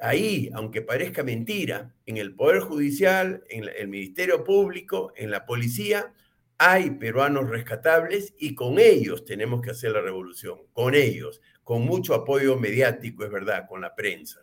[0.00, 6.12] ahí, aunque parezca mentira, en el Poder Judicial, en el Ministerio Público, en la policía,
[6.58, 12.14] hay peruanos rescatables y con ellos tenemos que hacer la revolución, con ellos, con mucho
[12.14, 14.40] apoyo mediático, es verdad, con la prensa.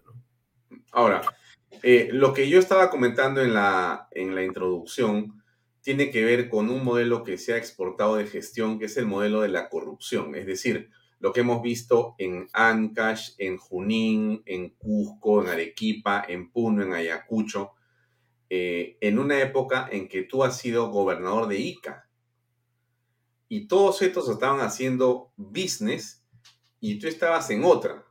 [0.92, 1.22] Ahora,
[1.84, 5.42] eh, lo que yo estaba comentando en la, en la introducción
[5.82, 9.06] tiene que ver con un modelo que se ha exportado de gestión, que es el
[9.06, 10.90] modelo de la corrupción, es decir,
[11.20, 16.94] lo que hemos visto en Ancash, en Junín, en Cusco, en Arequipa, en Puno, en
[16.94, 17.74] Ayacucho,
[18.50, 22.10] eh, en una época en que tú has sido gobernador de Ica.
[23.48, 26.21] Y todos estos estaban haciendo business
[26.82, 28.06] y tú estabas en otra.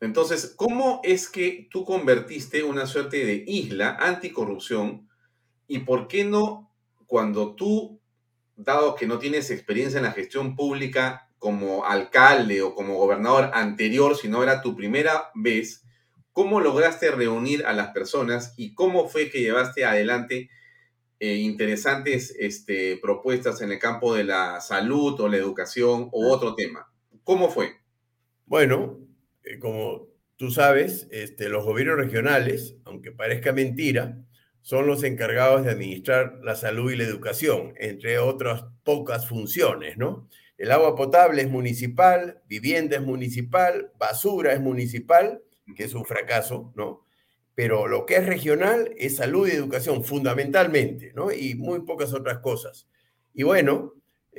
[0.00, 5.08] Entonces, ¿cómo es que tú convertiste una suerte de isla anticorrupción?
[5.66, 6.70] ¿Y por qué no,
[7.06, 7.98] cuando tú,
[8.56, 14.14] dado que no tienes experiencia en la gestión pública, como alcalde o como gobernador anterior,
[14.16, 15.84] si no era tu primera vez,
[16.32, 20.50] ¿cómo lograste reunir a las personas y cómo fue que llevaste adelante
[21.20, 26.54] eh, interesantes este, propuestas en el campo de la salud o la educación o otro
[26.54, 26.88] tema.
[27.24, 27.72] ¿Cómo fue?
[28.48, 28.98] Bueno,
[29.44, 34.24] eh, como tú sabes, este, los gobiernos regionales, aunque parezca mentira,
[34.62, 40.28] son los encargados de administrar la salud y la educación, entre otras pocas funciones, ¿no?
[40.56, 45.42] El agua potable es municipal, vivienda es municipal, basura es municipal,
[45.76, 47.04] que es un fracaso, ¿no?
[47.54, 51.30] Pero lo que es regional es salud y educación, fundamentalmente, ¿no?
[51.32, 52.88] Y muy pocas otras cosas.
[53.34, 53.92] Y bueno,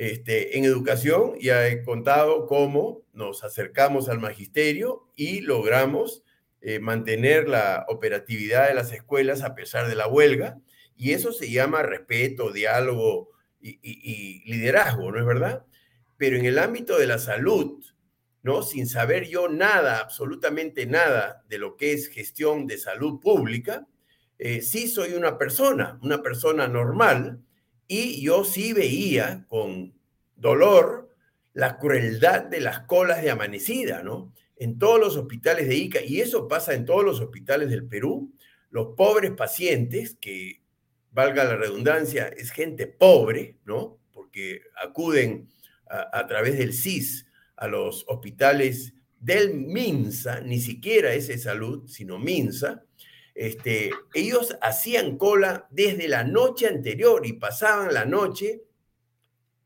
[0.08, 6.22] este, en educación ya he contado cómo nos acercamos al magisterio y logramos
[6.60, 10.58] eh, mantener la operatividad de las escuelas a pesar de la huelga.
[10.96, 13.30] Y eso se llama respeto, diálogo
[13.62, 15.64] y liderazgo, ¿no es verdad?
[16.20, 17.82] pero en el ámbito de la salud,
[18.42, 18.62] ¿no?
[18.62, 23.86] Sin saber yo nada, absolutamente nada de lo que es gestión de salud pública,
[24.38, 27.40] eh, sí soy una persona, una persona normal,
[27.92, 29.92] y yo sí veía con
[30.36, 31.12] dolor
[31.54, 34.32] la crueldad de las colas de amanecida, ¿no?
[34.54, 38.32] En todos los hospitales de Ica, y eso pasa en todos los hospitales del Perú,
[38.70, 40.62] los pobres pacientes, que
[41.10, 43.98] valga la redundancia, es gente pobre, ¿no?
[44.12, 45.48] Porque acuden
[45.88, 47.26] a, través del CIS
[47.56, 52.84] a los hospitales del MINSA, ni siquiera ese salud, sino MINSA,
[53.34, 58.62] este, ellos hacían cola desde la noche anterior y pasaban la noche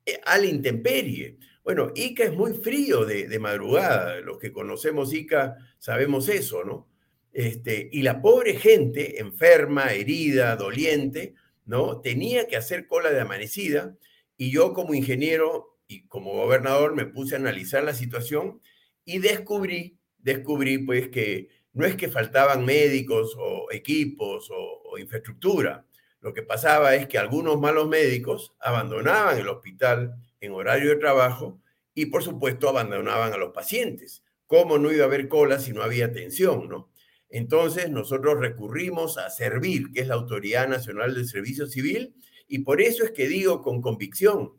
[0.06, 1.38] eh, a la intemperie.
[1.62, 6.88] Bueno, Ica es muy frío de, madrugada, los que conocemos Ica sabemos eso, ¿no?
[7.32, 11.34] Este, y la pobre gente, enferma, herida, doliente,
[11.64, 12.00] ¿no?
[12.00, 13.96] Tenía que hacer cola de amanecida
[14.36, 18.60] y yo como ingeniero y como gobernador me puse a analizar la situación
[19.04, 25.84] y descubrí, descubrí pues que no es que faltaban médicos o equipos o, infraestructura.
[26.20, 31.60] Lo que pasaba es que algunos malos médicos abandonaban el hospital en horario de trabajo
[31.94, 34.22] y por supuesto abandonaban a los pacientes.
[34.46, 36.90] ¿Cómo no iba a haber cola si no había atención, no?
[37.28, 42.14] Entonces nosotros recurrimos a Servir, que es la Autoridad Nacional del Servicio Civil,
[42.46, 44.52] y por eso es que digo con convicción,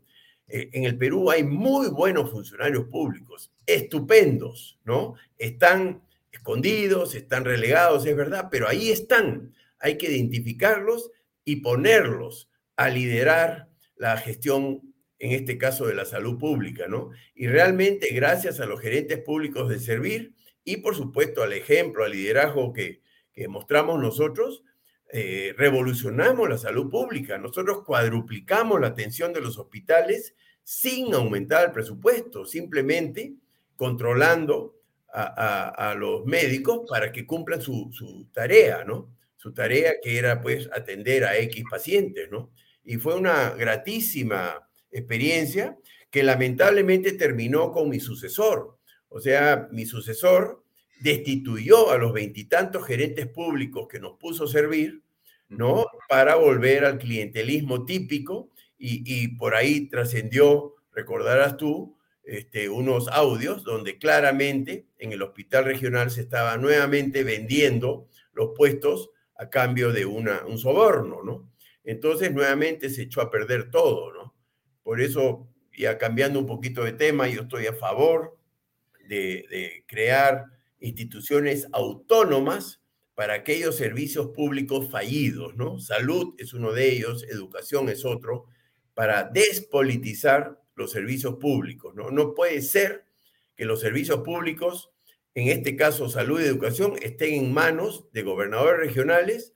[0.48, 5.16] eh, en el Perú hay muy buenos funcionarios públicos, estupendos, ¿no?
[5.38, 6.02] Están
[6.45, 9.55] escondidos, están relegados, es verdad, pero ahí están.
[9.80, 11.09] Hay que identificarlos
[11.43, 17.09] y ponerlos a liderar la gestión, en este caso de la salud pública, ¿no?
[17.34, 22.11] Y realmente gracias a los gerentes públicos de servir y por supuesto al ejemplo, al
[22.11, 23.01] liderazgo que,
[23.49, 24.63] mostramos nosotros,
[25.11, 27.39] eh, revolucionamos la salud pública.
[27.39, 33.34] Nosotros cuadruplicamos la atención de los hospitales sin aumentar el presupuesto, simplemente
[33.76, 34.76] controlando
[35.18, 39.16] a, los médicos para que cumplan su, su, tarea, ¿no?
[39.38, 42.52] Su tarea que era pues atender a X pacientes, ¿no?
[42.84, 45.78] Y fue una gratísima experiencia
[46.10, 48.78] que lamentablemente terminó con mi sucesor.
[49.10, 50.64] O sea, mi sucesor
[51.00, 55.02] destituyó a los veintitantos gerentes públicos que nos puso a servir,
[55.50, 55.86] ¿no?
[56.10, 61.94] Para volver al clientelismo típico y, por ahí trascendió, recordarás tú,
[62.26, 69.11] este, unos audios donde claramente en el hospital regional se estaba nuevamente vendiendo los puestos
[69.38, 71.52] a cambio de una, un soborno, ¿no?
[71.84, 74.35] Entonces nuevamente se echó a perder todo, ¿no?
[74.81, 75.47] Por eso,
[75.77, 78.38] ya cambiando un poquito de tema, yo estoy a favor
[79.07, 80.45] de crear
[80.80, 82.81] instituciones autónomas
[83.15, 85.80] para aquellos servicios públicos fallidos, ¿no?
[85.80, 88.45] Salud es uno de ellos, educación es otro,
[88.93, 92.11] para despolitizar los servicios públicos, ¿no?
[92.11, 93.06] No puede ser
[93.56, 94.91] que los servicios públicos,
[95.34, 99.53] en este caso salud y educación, estén en manos de gobernadores regionales,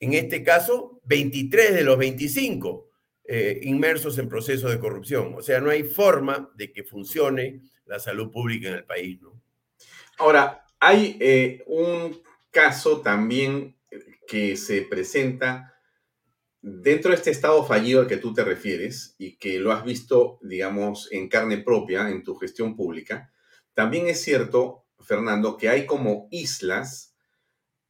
[0.00, 2.88] en este caso 23 de los 25
[3.24, 5.34] eh, inmersos en procesos de corrupción.
[5.34, 9.40] O sea, no hay forma de que funcione la salud pública en el país, ¿no?
[10.18, 13.76] Ahora, hay eh, un caso también
[14.26, 15.77] que se presenta
[16.60, 20.38] dentro de este estado fallido al que tú te refieres y que lo has visto,
[20.42, 23.32] digamos, en carne propia en tu gestión pública.
[23.74, 27.14] También es cierto, Fernando, que hay como islas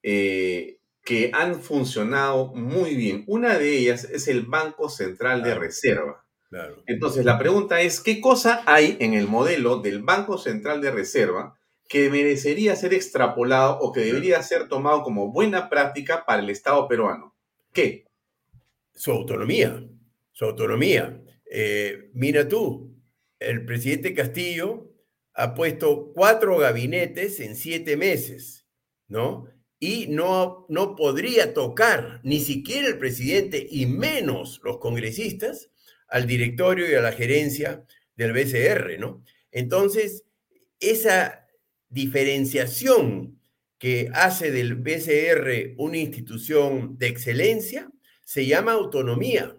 [0.03, 3.25] eh, que han funcionado muy bien.
[3.27, 6.27] Una de ellas es el Banco Central de Reserva.
[6.87, 11.59] Entonces, la pregunta es, ¿qué cosa hay en el modelo del Banco Central de Reserva
[11.89, 16.87] que merecería ser extrapolado o que debería ser tomado como buena práctica para el Estado
[16.89, 17.35] peruano?
[17.73, 18.08] ¿Qué?
[18.99, 19.83] Su autonomía,
[20.33, 21.23] su autonomía.
[21.51, 22.95] Eh, mira tú,
[23.39, 24.93] el presidente Castillo
[25.35, 28.67] ha puesto cuatro gabinetes en siete meses,
[29.07, 29.49] ¿no?
[29.81, 35.71] y no, no podría tocar ni siquiera el presidente y menos los congresistas
[36.09, 37.85] al directorio y a la gerencia
[38.17, 39.23] del BCR, ¿no?
[39.53, 40.25] Entonces,
[40.81, 41.47] esa
[41.89, 43.41] diferenciación
[43.79, 47.89] que hace del BCR una institución de excelencia
[48.29, 49.57] se llama autonomía.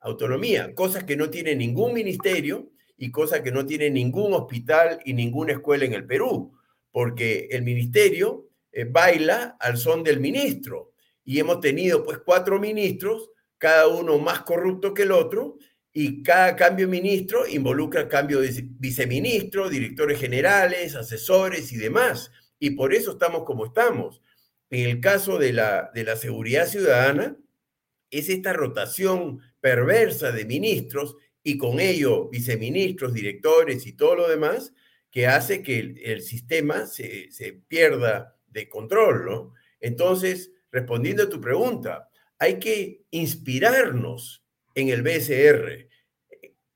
[0.00, 5.14] Autonomía, cosas que no tiene ningún ministerio y cosas que no tiene ningún hospital y
[5.14, 6.52] ninguna escuela en el Perú,
[6.90, 10.92] porque el ministerio eh, baila al son del ministro
[11.24, 15.56] y hemos tenido pues cuatro ministros, cada uno más corrupto que el otro,
[15.90, 22.30] y cada cambio de ministro involucra cambio de viceministro, directores generales, asesores y demás.
[22.58, 24.20] Y por eso estamos como estamos.
[24.68, 27.38] En el caso de la, de la seguridad ciudadana,
[28.10, 34.74] es esta rotación perversa de ministros y con ello viceministros, directores y todo lo demás,
[35.10, 39.54] que hace que el, sistema se, se, pierda de control, ¿no?
[39.80, 42.08] Entonces, respondiendo a tu pregunta,
[42.38, 45.88] hay que inspirarnos en el BCR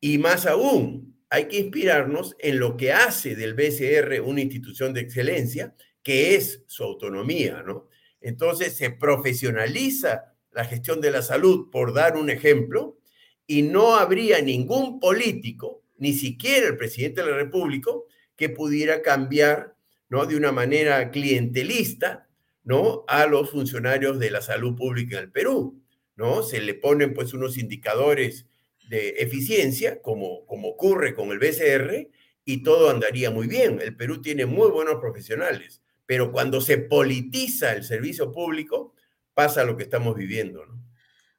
[0.01, 5.01] y más aún, hay que inspirarnos en lo que hace del BCR una institución de
[5.01, 7.89] excelencia, que es su autonomía, ¿no?
[8.21, 12.99] Entonces, se profesionaliza la gestión de la salud, por dar un ejemplo,
[13.47, 17.91] y no habría ningún político, ni siquiera el presidente de la República,
[18.37, 19.75] que pudiera cambiar
[20.09, 20.27] ¿no?
[20.27, 22.29] de una manera clientelista
[22.63, 23.05] ¿no?
[23.09, 25.81] a los funcionarios de la salud pública en el Perú.
[26.17, 26.43] ¿no?
[26.43, 28.47] Se le ponen pues unos indicadores
[28.89, 32.09] de eficiencia, como, como ocurre con el BCR,
[32.45, 33.81] y todo andaría muy bien.
[33.81, 38.95] El Perú tiene muy buenos profesionales, pero cuando se politiza el servicio público,
[39.35, 40.65] pasa lo que estamos viviendo.
[40.65, 40.83] ¿no?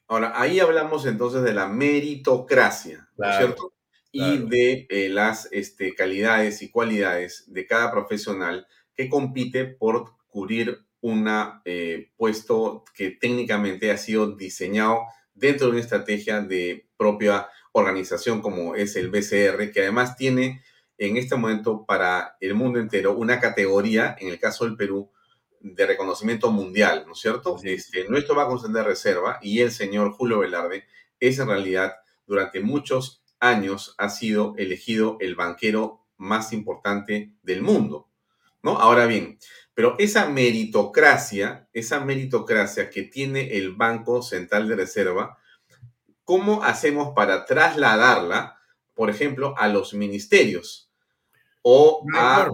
[0.07, 3.73] Ahora, ahí hablamos entonces de la meritocracia, ¿no es cierto?
[4.11, 10.85] Y de eh, las este, calidades y cualidades de cada profesional que compite por cubrir
[11.01, 11.29] un
[11.65, 15.01] eh, puesto que técnicamente ha sido diseñado
[15.33, 20.63] dentro de una estrategia de propia organización como es el BCR, que además tiene
[20.97, 25.11] en este momento para el mundo entero una categoría, en el caso del Perú,
[25.73, 27.57] de reconocimiento mundial, ¿no es cierto?
[27.63, 30.85] Este, nuestro Banco Central de Reserva y el señor Julio Velarde
[31.19, 31.95] es en realidad
[32.27, 38.07] durante muchos años ha sido elegido el banquero más importante del mundo,
[38.61, 38.77] ¿no?
[38.77, 39.39] Ahora bien,
[39.73, 45.39] pero esa meritocracia, esa meritocracia que tiene el Banco Central de Reserva,
[46.23, 48.59] ¿cómo hacemos para trasladarla,
[48.93, 50.91] por ejemplo, a los ministerios
[51.63, 52.49] o a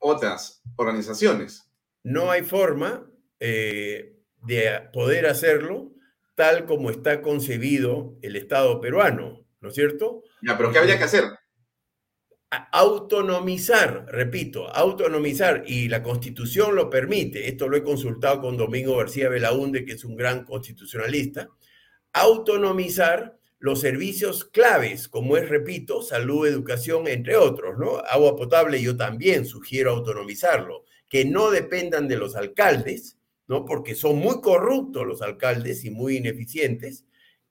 [0.00, 1.67] otras organizaciones?
[2.02, 3.10] No hay forma
[3.40, 5.92] eh, de poder hacerlo
[6.34, 10.22] tal como está concebido el Estado peruano, ¿no es cierto?
[10.40, 11.24] Ya, pero ¿qué habría que hacer?
[12.70, 19.28] Autonomizar, repito, autonomizar, y la constitución lo permite, esto lo he consultado con Domingo García
[19.28, 21.48] Belaunde, que es un gran constitucionalista,
[22.12, 27.98] autonomizar los servicios claves, como es, repito, salud, educación, entre otros, ¿no?
[27.98, 33.64] Agua potable yo también sugiero autonomizarlo que no dependan de los alcaldes, ¿no?
[33.64, 37.04] Porque son muy corruptos los alcaldes y muy ineficientes,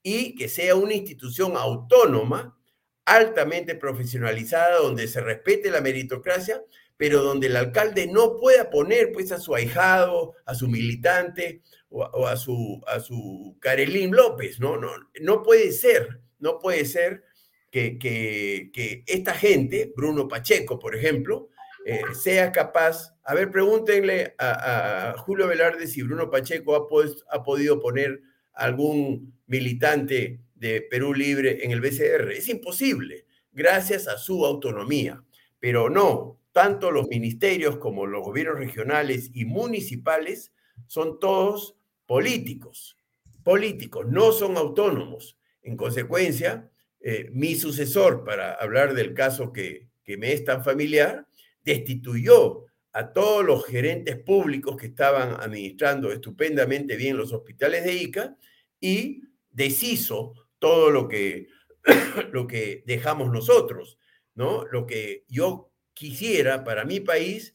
[0.03, 2.57] y que sea una institución autónoma,
[3.05, 6.63] altamente profesionalizada, donde se respete la meritocracia,
[6.97, 12.27] pero donde el alcalde no pueda poner pues a su ahijado, a su militante o,
[12.27, 14.77] a su a su Carelín López, ¿no?
[14.77, 17.23] No, no puede ser, no puede ser
[17.71, 21.49] que, que, que esta gente, Bruno Pacheco, por ejemplo,
[21.89, 23.15] eh, sea capaz.
[23.23, 26.85] A ver, pregúntenle a, Julio Velarde si Bruno Pacheco ha,
[27.34, 32.34] ha podido poner algún militante de Perú Libre en el BCR.
[32.34, 35.23] Es imposible, gracias a su autonomía.
[35.61, 40.51] Pero no, tanto los ministerios como los gobiernos regionales y municipales
[40.88, 42.97] son todos políticos,
[43.45, 45.38] políticos, no son autónomos.
[45.64, 46.69] En consecuencia,
[46.99, 51.27] eh, mi sucesor, para hablar del caso que, que me es tan familiar,
[51.68, 58.38] destituyó a todos los gerentes públicos que estaban administrando estupendamente bien los hospitales de ICA
[58.80, 61.48] y deshizo todo lo que,
[62.31, 63.99] lo que dejamos nosotros,
[64.34, 64.65] ¿no?
[64.65, 67.53] Lo que yo quisiera para mi país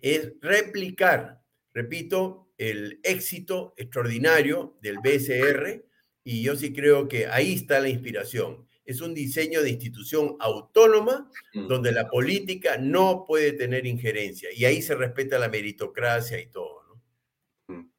[0.00, 1.42] es replicar,
[1.72, 5.84] repito, el éxito extraordinario del BCR
[6.22, 11.30] y yo sí creo que ahí está la inspiración es un diseño de institución autónoma
[11.54, 11.68] mm.
[11.68, 16.82] donde la política no puede tener injerencia y ahí se respeta la meritocracia y todo.
[16.88, 17.74] ¿no?
[17.74, 17.90] Mm.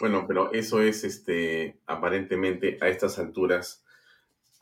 [0.00, 3.84] Bueno, pero eso es este, aparentemente a estas alturas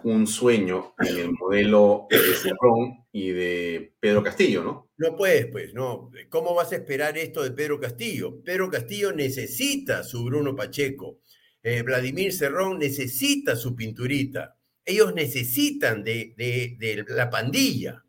[0.04, 4.90] un sueño en el modelo de Cerrón y de Pedro Castillo, ¿no?
[4.96, 6.10] No puedes, pues, no.
[6.28, 8.42] ¿Cómo vas a esperar esto de Pedro Castillo?
[8.42, 11.20] Pedro Castillo necesita su Bruno Pacheco.
[11.62, 14.56] Eh, Vladimir Cerrón necesita su pinturita.
[14.84, 18.04] Ellos necesitan de, la pandilla.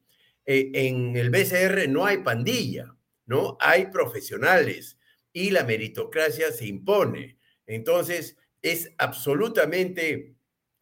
[0.46, 2.96] Eh, en el BCR no hay pandilla,
[3.26, 3.58] ¿no?
[3.60, 4.98] Hay profesionales
[5.32, 7.38] y la meritocracia se impone.
[7.66, 10.36] Entonces, es absolutamente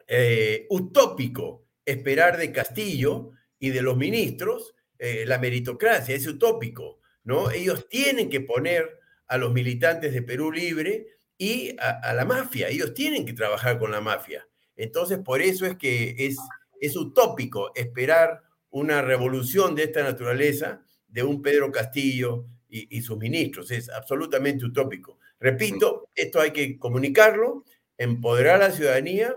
[0.07, 7.49] eh, utópico esperar de Castillo y de los ministros eh, la meritocracia, es utópico, ¿no?
[7.49, 11.07] Ellos tienen que poner a los militantes de Perú Libre
[11.39, 14.47] y a, la mafia, ellos tienen que trabajar con la mafia.
[14.81, 18.41] Entonces, por eso es que es, utópico esperar
[18.71, 24.65] una revolución de esta naturaleza de un Pedro Castillo y, y sus ministros, es absolutamente
[24.65, 25.19] utópico.
[25.39, 27.63] Repito, esto hay que comunicarlo,
[27.95, 29.35] empoderar a la ciudadanía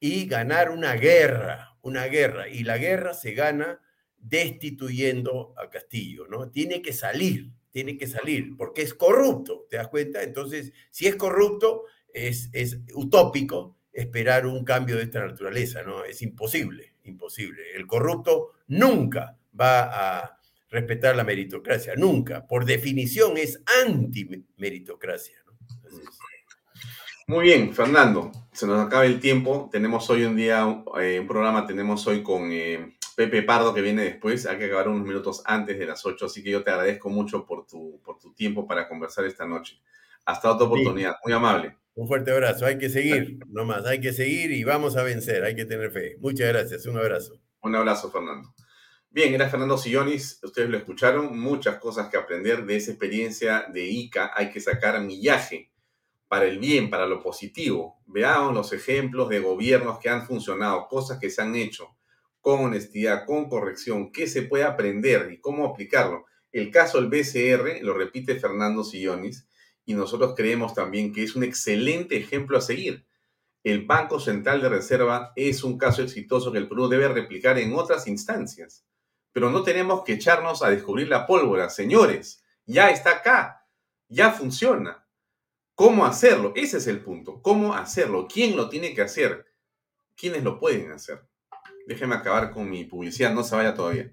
[0.00, 2.48] y ganar una guerra, una guerra.
[2.48, 3.80] Y la guerra se gana
[4.16, 6.50] destituyendo a Castillo, ¿no?
[6.50, 10.24] Tiene que salir, tiene que salir, porque es corrupto, ¿te das cuenta?
[10.24, 12.50] Entonces, si es corrupto, es
[12.92, 16.04] utópico esperar un cambio de esta naturaleza, ¿no?
[16.04, 17.62] Es imposible, imposible.
[17.74, 20.40] El corrupto nunca va a
[20.70, 22.46] respetar la meritocracia, nunca.
[22.46, 25.50] Por definición es anti-meritocracia, ¿no?
[27.26, 29.68] Muy bien, Fernando, se nos acaba el tiempo.
[29.70, 34.02] Tenemos hoy un día, eh, un programa, tenemos hoy con eh, Pepe Pardo que viene
[34.02, 34.46] después.
[34.46, 37.46] Hay que acabar unos minutos antes de las 8, así que yo te agradezco mucho
[37.46, 39.80] por tu, por tu tiempo para conversar esta noche.
[40.24, 41.76] Hasta otra oportunidad, muy amable.
[41.94, 45.54] Un fuerte abrazo, hay que seguir, nomás, hay que seguir y vamos a vencer, hay
[45.54, 46.16] que tener fe.
[46.20, 47.40] Muchas gracias, un abrazo.
[47.62, 48.54] Un abrazo, Fernando.
[49.10, 53.84] Bien, era Fernando Sillonis, ustedes lo escucharon, muchas cosas que aprender de esa experiencia de
[53.86, 55.72] ICA, hay que sacar millaje
[56.28, 58.00] para el bien, para lo positivo.
[58.06, 61.96] Veamos los ejemplos de gobiernos que han funcionado, cosas que se han hecho
[62.40, 66.26] con honestidad, con corrección, qué se puede aprender y cómo aplicarlo.
[66.52, 69.48] El caso del BCR lo repite Fernando Sillonis
[69.90, 73.08] y nosotros creemos también que es un excelente ejemplo a seguir.
[73.64, 77.74] El Banco Central de Reserva es un caso exitoso que el Perú debe replicar en
[77.74, 78.86] otras instancias.
[79.32, 82.44] Pero no tenemos que echarnos a descubrir la pólvora, señores.
[82.66, 83.66] Ya está acá,
[84.06, 85.08] ya funciona.
[85.74, 86.52] ¿Cómo hacerlo?
[86.54, 87.42] Ese es el punto.
[87.42, 88.28] ¿Cómo hacerlo?
[88.32, 89.44] ¿Quién lo tiene que hacer?
[90.16, 91.26] ¿Quiénes lo pueden hacer?
[91.88, 94.12] Déjeme acabar con mi publicidad, no se vaya todavía.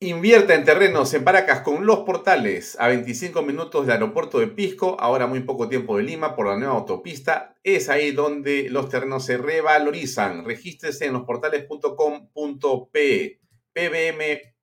[0.00, 5.00] Invierta en terrenos en Paracas con los portales a 25 minutos del aeropuerto de Pisco,
[5.00, 7.56] ahora muy poco tiempo de Lima por la nueva autopista.
[7.62, 10.44] Es ahí donde los terrenos se revalorizan.
[10.44, 13.40] Regístrese en losportales.com.pe.
[13.72, 14.54] PBM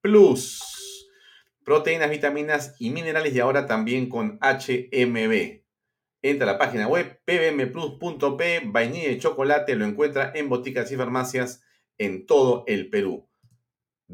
[0.00, 0.82] Plus
[1.64, 5.62] proteínas, vitaminas y minerales y ahora también con HMB.
[6.22, 11.64] Entra a la página web pbmplus.p, vainilla y chocolate, lo encuentra en boticas y farmacias
[11.98, 13.28] en todo el Perú.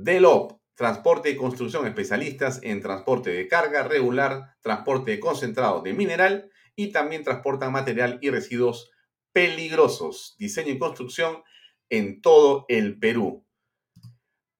[0.00, 6.52] Delop, transporte y construcción especialistas en transporte de carga regular, transporte de concentrado de mineral
[6.76, 8.92] y también transportan material y residuos
[9.32, 10.36] peligrosos.
[10.38, 11.42] Diseño y construcción
[11.88, 13.44] en todo el Perú.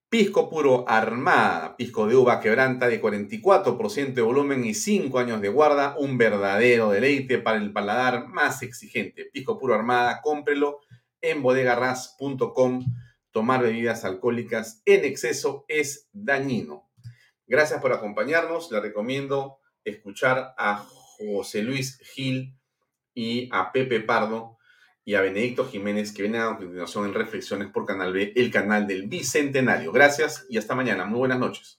[0.09, 5.51] Pisco puro armada, pisco de uva quebranta de 44% de volumen y 5 años de
[5.51, 9.27] guarda, un verdadero deleite para el paladar más exigente.
[9.33, 10.81] Pisco puro armada, cómprelo
[11.21, 12.85] en bodegarras.com.
[13.39, 16.91] Tomar bebidas alcohólicas en exceso es dañino.
[17.47, 18.73] Gracias por acompañarnos.
[18.73, 22.59] Le recomiendo escuchar a José Luis Gil
[23.15, 24.59] y a Pepe Pardo
[25.05, 28.89] y a Benedicto Jiménez, que viene a continuación en Reflexiones por Canal B, el canal
[28.89, 29.93] del Bicentenario.
[29.93, 31.05] Gracias y hasta mañana.
[31.05, 31.77] Muy buenas noches.